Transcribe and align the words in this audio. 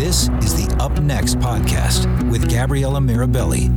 This 0.00 0.30
is 0.40 0.54
the 0.54 0.74
Up 0.82 0.98
Next 1.02 1.34
podcast 1.40 2.30
with 2.30 2.50
Gabriella 2.50 3.00
Mirabelli. 3.00 3.68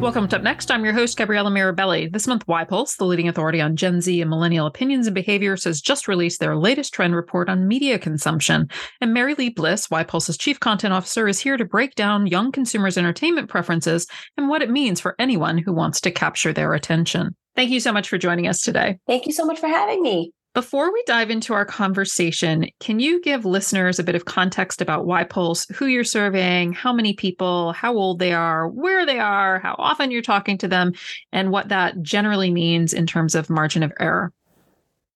Welcome 0.00 0.26
to 0.26 0.36
Up 0.36 0.42
Next. 0.42 0.68
I'm 0.68 0.82
your 0.82 0.92
host, 0.92 1.16
Gabriella 1.16 1.48
Mirabelli. 1.48 2.12
This 2.12 2.26
month, 2.26 2.44
YPulse, 2.48 2.96
the 2.96 3.04
leading 3.04 3.28
authority 3.28 3.60
on 3.60 3.76
Gen 3.76 4.00
Z 4.00 4.20
and 4.20 4.28
millennial 4.28 4.66
opinions 4.66 5.06
and 5.06 5.14
behaviors, 5.14 5.62
has 5.62 5.80
just 5.80 6.08
released 6.08 6.40
their 6.40 6.56
latest 6.56 6.92
trend 6.92 7.14
report 7.14 7.48
on 7.48 7.68
media 7.68 8.00
consumption. 8.00 8.68
And 9.00 9.16
MaryLeigh 9.16 9.54
Bliss, 9.54 9.86
YPulse's 9.86 10.36
chief 10.36 10.58
content 10.58 10.92
officer, 10.92 11.28
is 11.28 11.38
here 11.38 11.56
to 11.56 11.64
break 11.64 11.94
down 11.94 12.26
young 12.26 12.50
consumers' 12.50 12.98
entertainment 12.98 13.48
preferences 13.48 14.08
and 14.36 14.48
what 14.48 14.62
it 14.62 14.70
means 14.70 15.00
for 15.00 15.14
anyone 15.20 15.56
who 15.56 15.72
wants 15.72 16.00
to 16.00 16.10
capture 16.10 16.52
their 16.52 16.74
attention. 16.74 17.36
Thank 17.54 17.70
you 17.70 17.78
so 17.78 17.92
much 17.92 18.08
for 18.08 18.18
joining 18.18 18.48
us 18.48 18.60
today. 18.60 18.98
Thank 19.06 19.26
you 19.26 19.32
so 19.32 19.46
much 19.46 19.60
for 19.60 19.68
having 19.68 20.02
me. 20.02 20.32
Before 20.52 20.92
we 20.92 21.00
dive 21.06 21.30
into 21.30 21.54
our 21.54 21.64
conversation, 21.64 22.66
can 22.80 22.98
you 22.98 23.20
give 23.20 23.44
listeners 23.44 24.00
a 24.00 24.02
bit 24.02 24.16
of 24.16 24.24
context 24.24 24.82
about 24.82 25.06
YPulse, 25.06 25.72
who 25.72 25.86
you're 25.86 26.02
serving, 26.02 26.72
how 26.72 26.92
many 26.92 27.12
people, 27.12 27.72
how 27.72 27.94
old 27.94 28.18
they 28.18 28.32
are, 28.32 28.68
where 28.68 29.06
they 29.06 29.20
are, 29.20 29.60
how 29.60 29.76
often 29.78 30.10
you're 30.10 30.22
talking 30.22 30.58
to 30.58 30.66
them, 30.66 30.92
and 31.30 31.52
what 31.52 31.68
that 31.68 32.02
generally 32.02 32.50
means 32.50 32.92
in 32.92 33.06
terms 33.06 33.36
of 33.36 33.48
margin 33.48 33.84
of 33.84 33.92
error? 34.00 34.32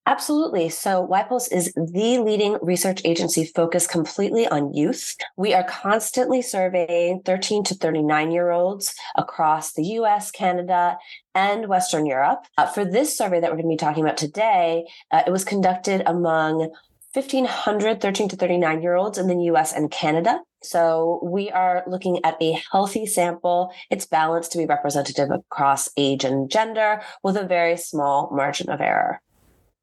Absolutely. 0.07 0.69
So, 0.69 1.07
YPulse 1.07 1.51
is 1.51 1.73
the 1.75 2.19
leading 2.19 2.59
research 2.61 3.01
agency 3.07 3.47
focused 3.47 3.89
completely 3.89 4.47
on 4.47 4.75
youth. 4.75 5.17
We 5.39 5.55
are 5.55 5.65
constantly 5.65 6.43
surveying 6.43 7.23
13 7.25 7.65
to 7.65 7.75
39 7.75 8.31
year 8.31 8.51
olds 8.51 8.95
across 9.17 9.73
the 9.73 9.85
US, 9.99 10.31
Canada, 10.31 10.99
and 11.35 11.69
Western 11.69 12.05
Europe. 12.05 12.45
Uh, 12.59 12.67
for 12.67 12.85
this 12.85 13.17
survey 13.17 13.41
that 13.41 13.51
we're 13.51 13.57
going 13.57 13.71
to 13.71 13.73
be 13.73 13.77
talking 13.77 14.05
about 14.05 14.19
today, 14.19 14.85
uh, 15.11 15.23
it 15.27 15.31
was 15.31 15.43
conducted 15.43 16.03
among 16.05 16.71
1,500 17.15 18.01
13 18.01 18.29
to 18.29 18.37
39 18.37 18.83
year 18.83 18.97
olds 18.97 19.17
in 19.17 19.29
the 19.29 19.45
US 19.45 19.73
and 19.73 19.91
Canada. 19.91 20.41
So 20.63 21.21
we 21.23 21.51
are 21.51 21.83
looking 21.87 22.23
at 22.25 22.37
a 22.43 22.61
healthy 22.73 23.07
sample. 23.07 23.73
It's 23.91 24.05
balanced 24.05 24.53
to 24.53 24.59
be 24.59 24.67
representative 24.67 25.31
across 25.31 25.89
age 25.97 26.25
and 26.25 26.51
gender 26.51 27.01
with 27.23 27.37
a 27.37 27.47
very 27.47 27.79
small 27.79 28.29
margin 28.33 28.69
of 28.69 28.83
error. 28.83 29.23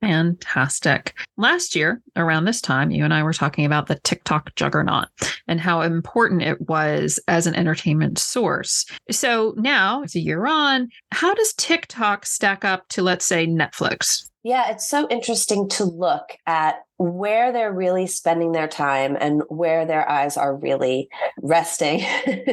Fantastic. 0.02 1.14
Last 1.38 1.76
year, 1.76 2.02
around 2.16 2.46
this 2.46 2.60
time, 2.60 2.90
you 2.90 3.04
and 3.04 3.14
I 3.14 3.22
were 3.22 3.34
talking 3.34 3.66
about 3.66 3.86
the 3.86 4.00
TikTok 4.00 4.56
juggernaut 4.56 5.08
and 5.48 5.62
how 5.62 5.82
important 5.82 6.42
it 6.42 6.68
was 6.68 7.20
as 7.28 7.46
an 7.46 7.54
entertainment 7.54 8.18
source. 8.18 8.86
So 9.12 9.54
now, 9.58 10.02
it's 10.02 10.16
a 10.16 10.20
year 10.20 10.48
on, 10.48 10.90
how 11.12 11.36
does 11.36 11.54
TikTok 11.54 12.26
stack 12.26 12.66
up 12.66 12.88
to, 12.90 13.04
let's 13.04 13.26
say, 13.26 13.46
Netflix? 13.46 14.28
Yeah, 14.44 14.72
it's 14.72 14.90
so 14.90 15.08
interesting 15.10 15.70
to 15.70 15.86
look 15.86 16.36
at 16.48 16.84
where 16.98 17.52
they're 17.52 17.74
really 17.74 18.08
spending 18.08 18.54
their 18.54 18.68
time 18.68 19.16
and 19.20 19.44
where 19.50 19.86
their 19.86 20.08
eyes 20.10 20.36
are 20.36 20.56
really 20.56 21.10
resting 21.42 22.04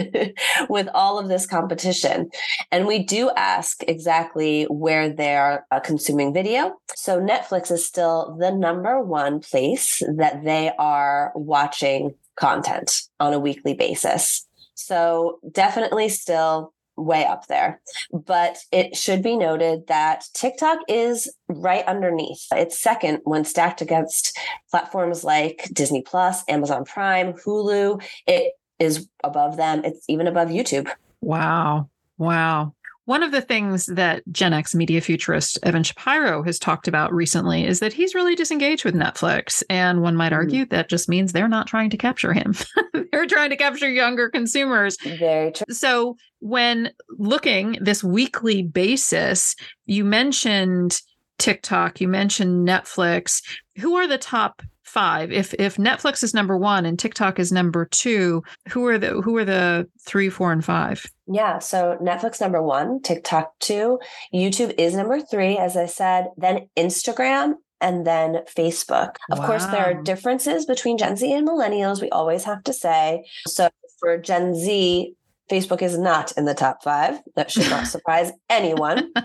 with 0.68 0.88
all 0.94 1.18
of 1.18 1.28
this 1.28 1.46
competition. 1.46 2.30
And 2.70 2.86
we 2.86 3.02
do 3.02 3.30
ask 3.36 3.82
exactly 3.88 4.64
where 4.64 5.08
they're 5.08 5.66
uh, 5.70 5.80
consuming 5.80 6.34
video. 6.34 6.74
So 6.94 7.20
Netflix 7.20 7.70
is 7.70 7.86
still 7.86 8.36
the 8.38 8.50
number 8.50 9.02
one 9.02 9.40
place 9.40 10.02
that 10.16 10.44
they 10.44 10.72
are 10.78 11.32
watching 11.34 12.14
content 12.36 13.02
on 13.18 13.32
a 13.32 13.38
weekly 13.38 13.74
basis. 13.74 14.46
So 14.74 15.40
definitely 15.50 16.08
still 16.10 16.72
way 16.98 17.24
up 17.24 17.46
there. 17.46 17.80
But 18.12 18.58
it 18.72 18.96
should 18.96 19.22
be 19.22 19.36
noted 19.36 19.86
that 19.86 20.24
TikTok 20.34 20.78
is 20.88 21.32
right 21.48 21.84
underneath. 21.86 22.44
It's 22.52 22.80
second 22.80 23.20
when 23.24 23.44
stacked 23.44 23.80
against 23.80 24.36
platforms 24.70 25.24
like 25.24 25.68
Disney 25.72 26.02
Plus, 26.02 26.42
Amazon 26.48 26.84
Prime, 26.84 27.32
Hulu. 27.32 28.02
It 28.26 28.52
is 28.78 29.08
above 29.24 29.56
them. 29.56 29.84
It's 29.84 30.04
even 30.08 30.26
above 30.26 30.48
YouTube. 30.48 30.90
Wow. 31.20 31.88
Wow. 32.18 32.74
One 33.08 33.22
of 33.22 33.32
the 33.32 33.40
things 33.40 33.86
that 33.86 34.22
Gen 34.30 34.52
X 34.52 34.74
media 34.74 35.00
futurist 35.00 35.58
Evan 35.62 35.82
Shapiro 35.82 36.42
has 36.42 36.58
talked 36.58 36.86
about 36.86 37.10
recently 37.10 37.64
is 37.66 37.80
that 37.80 37.94
he's 37.94 38.14
really 38.14 38.34
disengaged 38.34 38.84
with 38.84 38.94
Netflix. 38.94 39.62
And 39.70 40.02
one 40.02 40.14
might 40.14 40.32
mm. 40.32 40.36
argue 40.36 40.66
mm. 40.66 40.68
that 40.68 40.90
just 40.90 41.08
means 41.08 41.32
they're 41.32 41.48
not 41.48 41.66
trying 41.66 41.88
to 41.88 41.96
capture 41.96 42.34
him. 42.34 42.54
they're 43.10 43.24
trying 43.24 43.48
to 43.48 43.56
capture 43.56 43.90
younger 43.90 44.28
consumers. 44.28 44.98
Very 45.00 45.52
true. 45.52 45.64
So 45.70 46.18
when 46.40 46.90
looking 47.16 47.78
this 47.80 48.04
weekly 48.04 48.62
basis, 48.62 49.56
you 49.86 50.04
mentioned 50.04 51.00
TikTok, 51.38 52.02
you 52.02 52.08
mentioned 52.08 52.68
Netflix. 52.68 53.42
Who 53.78 53.96
are 53.96 54.06
the 54.06 54.18
top 54.18 54.60
five. 54.88 55.30
If 55.30 55.54
if 55.54 55.76
Netflix 55.76 56.22
is 56.24 56.34
number 56.34 56.56
one 56.56 56.86
and 56.86 56.98
TikTok 56.98 57.38
is 57.38 57.52
number 57.52 57.84
two, 57.84 58.42
who 58.70 58.86
are 58.86 58.98
the 58.98 59.20
who 59.22 59.36
are 59.36 59.44
the 59.44 59.88
three, 60.00 60.30
four, 60.30 60.52
and 60.52 60.64
five? 60.64 61.06
Yeah. 61.26 61.58
So 61.58 61.98
Netflix 62.02 62.40
number 62.40 62.62
one, 62.62 63.00
TikTok 63.02 63.52
two, 63.60 64.00
YouTube 64.34 64.74
is 64.78 64.94
number 64.94 65.20
three, 65.20 65.56
as 65.56 65.76
I 65.76 65.86
said, 65.86 66.28
then 66.36 66.68
Instagram. 66.76 67.54
And 67.80 68.04
then 68.04 68.40
Facebook. 68.56 69.14
Of 69.30 69.38
wow. 69.38 69.46
course, 69.46 69.64
there 69.66 69.84
are 69.84 70.02
differences 70.02 70.66
between 70.66 70.98
Gen 70.98 71.14
Z 71.14 71.32
and 71.32 71.46
millennials. 71.46 72.02
We 72.02 72.10
always 72.10 72.42
have 72.42 72.64
to 72.64 72.72
say. 72.72 73.24
So 73.46 73.68
for 74.00 74.18
Gen 74.18 74.56
Z, 74.56 75.14
Facebook 75.48 75.80
is 75.80 75.96
not 75.96 76.32
in 76.36 76.44
the 76.44 76.54
top 76.54 76.82
five. 76.82 77.20
That 77.36 77.52
should 77.52 77.70
not 77.70 77.86
surprise 77.94 78.32
anyone. 78.50 79.12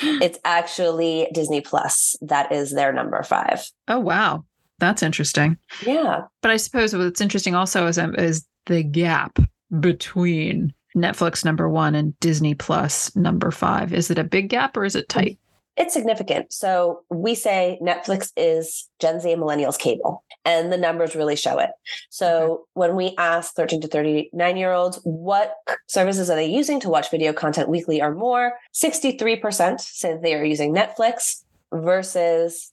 It's 0.00 0.38
actually 0.44 1.28
Disney 1.32 1.60
Plus 1.60 2.16
that 2.20 2.52
is 2.52 2.72
their 2.72 2.92
number 2.92 3.22
five. 3.22 3.68
Oh, 3.88 4.00
wow. 4.00 4.44
That's 4.78 5.02
interesting. 5.02 5.58
Yeah. 5.84 6.22
But 6.42 6.50
I 6.50 6.56
suppose 6.56 6.94
what's 6.94 7.20
interesting 7.20 7.54
also 7.54 7.86
is, 7.86 7.98
um, 7.98 8.14
is 8.16 8.46
the 8.66 8.82
gap 8.82 9.38
between 9.80 10.72
Netflix 10.96 11.44
number 11.44 11.68
one 11.68 11.94
and 11.94 12.18
Disney 12.20 12.54
Plus 12.54 13.14
number 13.16 13.50
five. 13.50 13.92
Is 13.92 14.10
it 14.10 14.18
a 14.18 14.24
big 14.24 14.48
gap 14.48 14.76
or 14.76 14.84
is 14.84 14.94
it 14.94 15.08
tight? 15.08 15.38
It's 15.76 15.92
significant. 15.92 16.52
So 16.52 17.02
we 17.10 17.34
say 17.34 17.80
Netflix 17.82 18.30
is 18.36 18.88
Gen 19.00 19.18
Z 19.18 19.32
and 19.32 19.42
millennials 19.42 19.76
cable, 19.76 20.22
and 20.44 20.72
the 20.72 20.78
numbers 20.78 21.16
really 21.16 21.34
show 21.34 21.58
it. 21.58 21.70
So 22.10 22.44
okay. 22.44 22.62
when 22.74 22.96
we 22.96 23.14
ask 23.18 23.54
13 23.54 23.80
to 23.80 23.88
39 23.88 24.56
year 24.56 24.72
olds 24.72 25.00
what 25.02 25.56
services 25.88 26.30
are 26.30 26.36
they 26.36 26.46
using 26.46 26.78
to 26.80 26.88
watch 26.88 27.10
video 27.10 27.32
content 27.32 27.68
weekly 27.68 28.00
or 28.00 28.14
more, 28.14 28.52
63% 28.72 29.80
say 29.80 30.16
they 30.22 30.34
are 30.34 30.44
using 30.44 30.72
Netflix 30.72 31.42
versus 31.72 32.72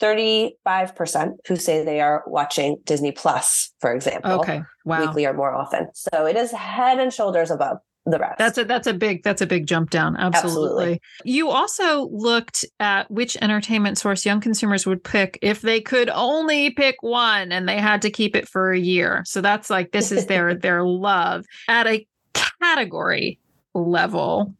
35% 0.00 1.32
who 1.46 1.56
say 1.56 1.84
they 1.84 2.00
are 2.00 2.22
watching 2.26 2.78
Disney 2.84 3.12
Plus, 3.12 3.72
for 3.80 3.92
example. 3.92 4.32
Okay. 4.40 4.62
Wow. 4.84 5.06
Weekly 5.06 5.26
or 5.26 5.34
more 5.34 5.54
often. 5.54 5.88
So 5.94 6.26
it 6.26 6.36
is 6.36 6.50
head 6.52 6.98
and 6.98 7.12
shoulders 7.12 7.50
above 7.50 7.78
the 8.10 8.18
rest. 8.18 8.38
That's 8.38 8.58
a 8.58 8.64
that's 8.64 8.86
a 8.86 8.94
big 8.94 9.22
that's 9.22 9.42
a 9.42 9.46
big 9.46 9.66
jump 9.66 9.90
down. 9.90 10.16
Absolutely. 10.16 10.94
Absolutely. 10.94 11.00
You 11.24 11.50
also 11.50 12.08
looked 12.08 12.64
at 12.80 13.10
which 13.10 13.36
entertainment 13.42 13.98
source 13.98 14.24
young 14.24 14.40
consumers 14.40 14.86
would 14.86 15.02
pick 15.02 15.38
if 15.42 15.60
they 15.60 15.80
could 15.80 16.08
only 16.10 16.70
pick 16.70 16.96
one 17.02 17.52
and 17.52 17.68
they 17.68 17.78
had 17.78 18.02
to 18.02 18.10
keep 18.10 18.34
it 18.34 18.48
for 18.48 18.72
a 18.72 18.78
year. 18.78 19.22
So 19.26 19.40
that's 19.40 19.70
like 19.70 19.92
this 19.92 20.12
is 20.12 20.26
their 20.26 20.54
their 20.58 20.84
love 20.84 21.44
at 21.68 21.86
a 21.86 22.06
category 22.34 23.38
level. 23.74 24.54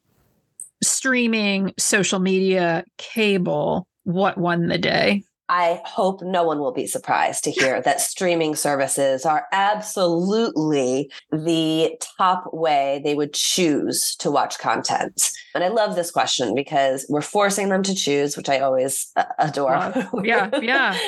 Streaming, 0.80 1.74
social 1.76 2.20
media, 2.20 2.84
cable, 2.98 3.88
what 4.04 4.38
won 4.38 4.68
the 4.68 4.78
day? 4.78 5.24
I 5.48 5.80
hope 5.84 6.20
no 6.22 6.44
one 6.44 6.58
will 6.58 6.72
be 6.72 6.86
surprised 6.86 7.44
to 7.44 7.50
hear 7.50 7.80
that 7.82 8.00
streaming 8.00 8.54
services 8.54 9.24
are 9.24 9.46
absolutely 9.52 11.10
the 11.32 11.96
top 12.18 12.52
way 12.52 13.00
they 13.02 13.14
would 13.14 13.32
choose 13.32 14.14
to 14.16 14.30
watch 14.30 14.58
content. 14.58 15.30
And 15.54 15.64
I 15.64 15.68
love 15.68 15.96
this 15.96 16.10
question 16.10 16.54
because 16.54 17.06
we're 17.08 17.22
forcing 17.22 17.70
them 17.70 17.82
to 17.84 17.94
choose, 17.94 18.36
which 18.36 18.48
I 18.48 18.58
always 18.60 19.10
uh, 19.16 19.24
adore. 19.38 19.78
Yeah, 20.22 20.50
yeah. 20.60 20.98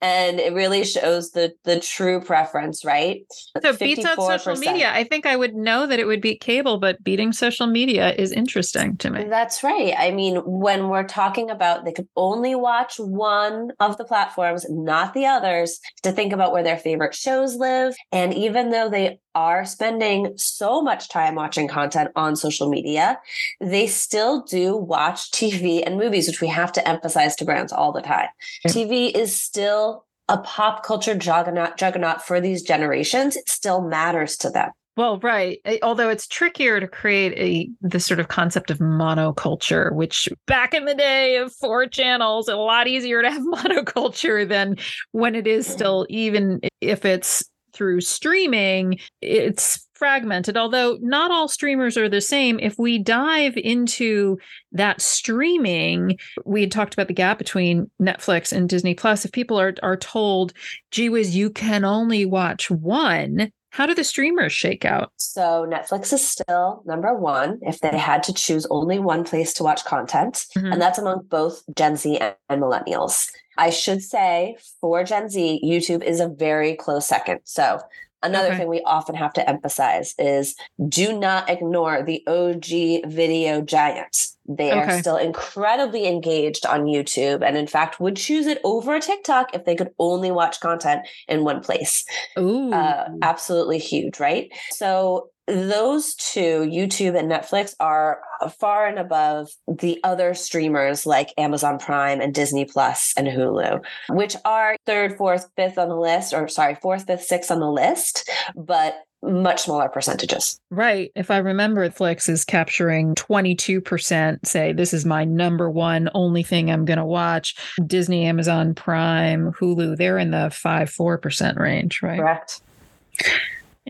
and 0.00 0.38
it 0.38 0.52
really 0.52 0.84
shows 0.84 1.32
the 1.32 1.52
the 1.64 1.80
true 1.80 2.20
preference, 2.20 2.84
right? 2.84 3.24
So 3.60 3.76
beats 3.76 4.04
out 4.04 4.16
social 4.16 4.56
media. 4.56 4.90
I 4.92 5.04
think 5.04 5.26
I 5.26 5.36
would 5.36 5.54
know 5.54 5.86
that 5.86 5.98
it 5.98 6.06
would 6.06 6.20
beat 6.20 6.40
cable, 6.40 6.78
but 6.78 7.02
beating 7.02 7.32
social 7.32 7.66
media 7.66 8.14
is 8.14 8.32
interesting 8.32 8.96
to 8.98 9.10
me. 9.10 9.24
That's 9.24 9.62
right. 9.62 9.94
I 9.98 10.10
mean, 10.10 10.36
when 10.44 10.88
we're 10.88 11.06
talking 11.06 11.50
about 11.50 11.84
they 11.84 11.92
could 11.92 12.08
only 12.16 12.54
watch 12.54 12.98
one 12.98 13.72
of 13.82 13.98
the 13.98 14.04
platforms, 14.04 14.64
not 14.70 15.12
the 15.12 15.26
others, 15.26 15.80
to 16.02 16.12
think 16.12 16.32
about 16.32 16.52
where 16.52 16.62
their 16.62 16.78
favorite 16.78 17.14
shows 17.14 17.56
live. 17.56 17.94
And 18.12 18.32
even 18.32 18.70
though 18.70 18.88
they 18.88 19.18
are 19.34 19.64
spending 19.64 20.32
so 20.36 20.80
much 20.82 21.08
time 21.08 21.34
watching 21.34 21.68
content 21.68 22.10
on 22.16 22.36
social 22.36 22.68
media, 22.68 23.18
they 23.60 23.86
still 23.86 24.42
do 24.42 24.76
watch 24.76 25.30
TV 25.32 25.82
and 25.84 25.98
movies, 25.98 26.28
which 26.28 26.40
we 26.40 26.48
have 26.48 26.72
to 26.72 26.88
emphasize 26.88 27.36
to 27.36 27.44
brands 27.44 27.72
all 27.72 27.92
the 27.92 28.02
time. 28.02 28.28
TV 28.68 29.10
is 29.14 29.38
still 29.38 30.04
a 30.28 30.38
pop 30.38 30.84
culture 30.84 31.14
juggernaut, 31.14 31.76
juggernaut 31.76 32.22
for 32.22 32.40
these 32.40 32.62
generations. 32.62 33.36
It 33.36 33.48
still 33.48 33.82
matters 33.82 34.36
to 34.38 34.50
them. 34.50 34.70
Well, 34.96 35.18
right. 35.20 35.58
Eh, 35.64 35.78
although 35.82 36.10
it's 36.10 36.26
trickier 36.26 36.78
to 36.78 36.86
create 36.86 37.32
a 37.38 37.70
this 37.80 38.04
sort 38.04 38.20
of 38.20 38.28
concept 38.28 38.70
of 38.70 38.78
monoculture, 38.78 39.92
which 39.94 40.28
back 40.46 40.74
in 40.74 40.84
the 40.84 40.94
day 40.94 41.36
of 41.36 41.52
four 41.54 41.86
channels, 41.86 42.48
a 42.48 42.56
lot 42.56 42.88
easier 42.88 43.22
to 43.22 43.30
have 43.30 43.42
monoculture 43.54 44.46
than 44.46 44.76
when 45.12 45.34
it 45.34 45.46
is 45.46 45.66
still 45.66 46.06
even 46.10 46.60
if 46.80 47.04
it's 47.04 47.44
through 47.72 48.02
streaming, 48.02 48.98
it's 49.22 49.88
fragmented. 49.94 50.58
Although 50.58 50.98
not 51.00 51.30
all 51.30 51.48
streamers 51.48 51.96
are 51.96 52.08
the 52.08 52.20
same. 52.20 52.58
If 52.58 52.78
we 52.78 52.98
dive 52.98 53.56
into 53.56 54.38
that 54.72 55.00
streaming, 55.00 56.18
we 56.44 56.60
had 56.60 56.72
talked 56.72 56.92
about 56.92 57.08
the 57.08 57.14
gap 57.14 57.38
between 57.38 57.90
Netflix 58.00 58.52
and 58.52 58.68
Disney 58.68 58.94
Plus. 58.94 59.24
If 59.24 59.32
people 59.32 59.58
are 59.58 59.74
are 59.82 59.96
told, 59.96 60.52
gee 60.90 61.08
whiz, 61.08 61.34
you 61.34 61.48
can 61.48 61.84
only 61.84 62.26
watch 62.26 62.70
one, 62.70 63.52
how 63.72 63.86
do 63.86 63.94
the 63.94 64.04
streamers 64.04 64.52
shake 64.52 64.84
out? 64.84 65.12
So 65.16 65.66
Netflix 65.66 66.12
is 66.12 66.26
still 66.26 66.82
number 66.84 67.14
one 67.14 67.58
if 67.62 67.80
they 67.80 67.96
had 67.96 68.22
to 68.24 68.34
choose 68.34 68.66
only 68.68 68.98
one 68.98 69.24
place 69.24 69.54
to 69.54 69.62
watch 69.62 69.82
content, 69.86 70.44
mm-hmm. 70.54 70.72
and 70.72 70.80
that's 70.80 70.98
among 70.98 71.24
both 71.30 71.62
Gen 71.74 71.96
Z 71.96 72.18
and 72.20 72.62
millennials. 72.62 73.30
I 73.56 73.70
should 73.70 74.02
say 74.02 74.58
for 74.80 75.04
Gen 75.04 75.30
Z, 75.30 75.62
YouTube 75.64 76.04
is 76.04 76.20
a 76.20 76.28
very 76.28 76.76
close 76.76 77.08
second. 77.08 77.40
So 77.44 77.80
Another 78.22 78.48
okay. 78.48 78.58
thing 78.58 78.68
we 78.68 78.82
often 78.82 79.14
have 79.14 79.32
to 79.34 79.48
emphasize 79.48 80.14
is 80.18 80.54
do 80.88 81.18
not 81.18 81.50
ignore 81.50 82.02
the 82.02 82.22
OG 82.26 83.10
video 83.10 83.60
giants. 83.62 84.36
They 84.48 84.70
okay. 84.70 84.80
are 84.80 84.98
still 84.98 85.16
incredibly 85.16 86.06
engaged 86.06 86.66
on 86.66 86.84
YouTube 86.84 87.46
and, 87.46 87.56
in 87.56 87.66
fact, 87.66 88.00
would 88.00 88.16
choose 88.16 88.46
it 88.46 88.60
over 88.64 88.98
TikTok 88.98 89.54
if 89.54 89.64
they 89.64 89.74
could 89.74 89.90
only 89.98 90.30
watch 90.30 90.60
content 90.60 91.06
in 91.28 91.44
one 91.44 91.60
place. 91.60 92.04
Ooh. 92.38 92.72
Uh, 92.72 93.08
absolutely 93.22 93.78
huge, 93.78 94.18
right? 94.18 94.50
So, 94.70 95.30
those 95.46 96.14
two, 96.14 96.62
YouTube 96.62 97.18
and 97.18 97.30
Netflix, 97.30 97.74
are 97.80 98.20
uh, 98.40 98.48
far 98.48 98.86
and 98.86 98.98
above 98.98 99.48
the 99.66 99.98
other 100.04 100.34
streamers 100.34 101.04
like 101.06 101.32
Amazon 101.36 101.78
Prime 101.78 102.20
and 102.20 102.34
Disney 102.34 102.64
Plus 102.64 103.12
and 103.16 103.26
Hulu, 103.26 103.84
which 104.10 104.36
are 104.44 104.76
third, 104.86 105.16
fourth, 105.16 105.48
fifth 105.56 105.78
on 105.78 105.88
the 105.88 105.96
list, 105.96 106.32
or 106.32 106.48
sorry, 106.48 106.76
fourth, 106.76 107.06
fifth, 107.06 107.24
sixth 107.24 107.50
on 107.50 107.60
the 107.60 107.70
list, 107.70 108.30
but 108.54 109.02
much 109.22 109.62
smaller 109.62 109.88
percentages. 109.88 110.58
Right. 110.70 111.12
If 111.14 111.30
I 111.30 111.38
remember, 111.38 111.88
Netflix 111.88 112.28
is 112.28 112.44
capturing 112.44 113.14
22%, 113.14 114.44
say, 114.44 114.72
this 114.72 114.92
is 114.92 115.04
my 115.04 115.24
number 115.24 115.70
one 115.70 116.08
only 116.14 116.42
thing 116.42 116.70
I'm 116.70 116.84
going 116.84 116.98
to 116.98 117.04
watch. 117.04 117.54
Disney, 117.86 118.24
Amazon 118.24 118.74
Prime, 118.74 119.52
Hulu, 119.52 119.96
they're 119.96 120.18
in 120.18 120.32
the 120.32 120.50
5 120.50 120.90
4% 120.90 121.58
range, 121.58 122.02
right? 122.02 122.18
Correct. 122.18 122.60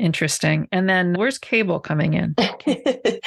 Interesting. 0.02 0.69
And 0.72 0.88
then 0.88 1.14
where's 1.14 1.38
cable 1.38 1.78
coming 1.78 2.14
in? 2.14 2.34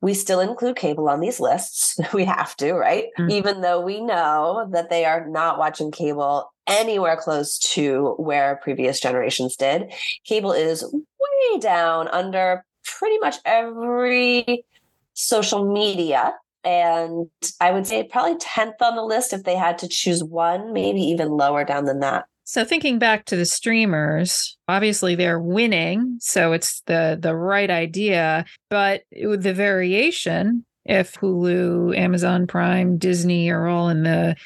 we 0.00 0.14
still 0.14 0.40
include 0.40 0.76
cable 0.76 1.10
on 1.10 1.20
these 1.20 1.38
lists. 1.38 2.00
We 2.14 2.24
have 2.24 2.56
to, 2.56 2.72
right? 2.72 3.08
Mm-hmm. 3.18 3.30
Even 3.30 3.60
though 3.60 3.82
we 3.82 4.00
know 4.00 4.66
that 4.72 4.88
they 4.88 5.04
are 5.04 5.28
not 5.28 5.58
watching 5.58 5.90
cable 5.90 6.50
anywhere 6.66 7.16
close 7.16 7.58
to 7.58 8.14
where 8.16 8.58
previous 8.62 9.00
generations 9.00 9.54
did. 9.54 9.92
Cable 10.24 10.52
is 10.52 10.82
way 10.94 11.58
down 11.58 12.08
under 12.08 12.64
pretty 12.84 13.18
much 13.18 13.36
every 13.44 14.64
social 15.12 15.70
media. 15.70 16.32
And 16.64 17.28
I 17.60 17.70
would 17.70 17.86
say 17.86 18.02
probably 18.04 18.36
10th 18.36 18.80
on 18.80 18.96
the 18.96 19.02
list 19.02 19.34
if 19.34 19.42
they 19.42 19.56
had 19.56 19.76
to 19.78 19.88
choose 19.88 20.24
one, 20.24 20.72
maybe 20.72 21.02
even 21.02 21.28
lower 21.28 21.64
down 21.64 21.84
than 21.84 22.00
that. 22.00 22.24
So 22.44 22.64
thinking 22.64 22.98
back 22.98 23.24
to 23.26 23.36
the 23.36 23.46
streamers, 23.46 24.56
obviously 24.68 25.14
they're 25.14 25.40
winning, 25.40 26.18
so 26.20 26.52
it's 26.52 26.82
the 26.82 27.18
the 27.20 27.34
right 27.34 27.70
idea, 27.70 28.44
but 28.68 29.02
the 29.10 29.54
variation 29.54 30.64
if 30.84 31.14
Hulu, 31.14 31.96
Amazon 31.96 32.46
Prime, 32.46 32.98
Disney 32.98 33.50
are 33.50 33.66
all 33.66 33.88
in 33.88 34.02
the 34.02 34.36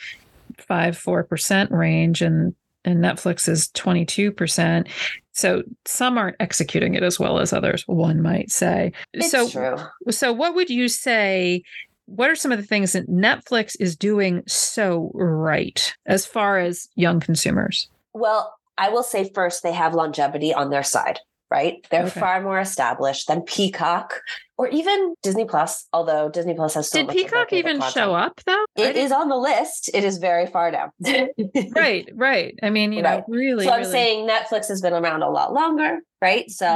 5 0.58 0.96
4% 0.98 1.70
range 1.70 2.22
and 2.22 2.54
and 2.84 3.04
Netflix 3.04 3.48
is 3.48 3.68
22%. 3.74 4.88
So 5.32 5.62
some 5.84 6.16
aren't 6.16 6.36
executing 6.40 6.94
it 6.94 7.02
as 7.02 7.18
well 7.18 7.38
as 7.38 7.52
others, 7.52 7.82
one 7.86 8.22
might 8.22 8.50
say. 8.50 8.92
It's 9.12 9.30
so 9.30 9.48
true. 9.48 9.76
so 10.10 10.32
what 10.32 10.54
would 10.54 10.70
you 10.70 10.88
say 10.88 11.62
what 12.08 12.30
are 12.30 12.34
some 12.34 12.52
of 12.52 12.58
the 12.58 12.66
things 12.66 12.92
that 12.92 13.08
Netflix 13.08 13.76
is 13.78 13.94
doing 13.94 14.42
so 14.46 15.10
right 15.14 15.94
as 16.06 16.24
far 16.24 16.58
as 16.58 16.88
young 16.94 17.20
consumers? 17.20 17.88
Well, 18.14 18.54
I 18.78 18.88
will 18.88 19.02
say 19.02 19.30
first, 19.34 19.62
they 19.62 19.72
have 19.72 19.94
longevity 19.94 20.54
on 20.54 20.70
their 20.70 20.82
side, 20.82 21.20
right? 21.50 21.86
They're 21.90 22.06
okay. 22.06 22.18
far 22.20 22.40
more 22.40 22.60
established 22.60 23.28
than 23.28 23.42
Peacock 23.42 24.22
or 24.58 24.66
even 24.68 25.14
Disney 25.22 25.44
Plus, 25.44 25.86
although 25.92 26.28
Disney 26.28 26.52
Plus 26.52 26.74
has 26.74 26.90
so 26.90 26.98
Did 26.98 27.08
Peacock 27.08 27.52
even 27.52 27.78
content. 27.78 27.94
show 27.94 28.14
up 28.14 28.40
though? 28.44 28.64
It 28.76 28.96
is 28.96 29.12
on 29.12 29.28
the 29.28 29.36
list. 29.36 29.88
It 29.94 30.02
is 30.02 30.18
very 30.18 30.46
far 30.46 30.72
down. 30.72 30.90
right, 31.76 32.08
right. 32.12 32.58
I 32.60 32.70
mean, 32.70 32.92
you 32.92 33.02
right. 33.02 33.20
know, 33.20 33.24
really. 33.28 33.64
So 33.64 33.70
I'm 33.70 33.80
really... 33.80 33.92
saying 33.92 34.28
Netflix 34.28 34.66
has 34.66 34.80
been 34.80 34.92
around 34.92 35.22
a 35.22 35.30
lot 35.30 35.52
longer, 35.52 36.00
right? 36.20 36.50
So 36.50 36.66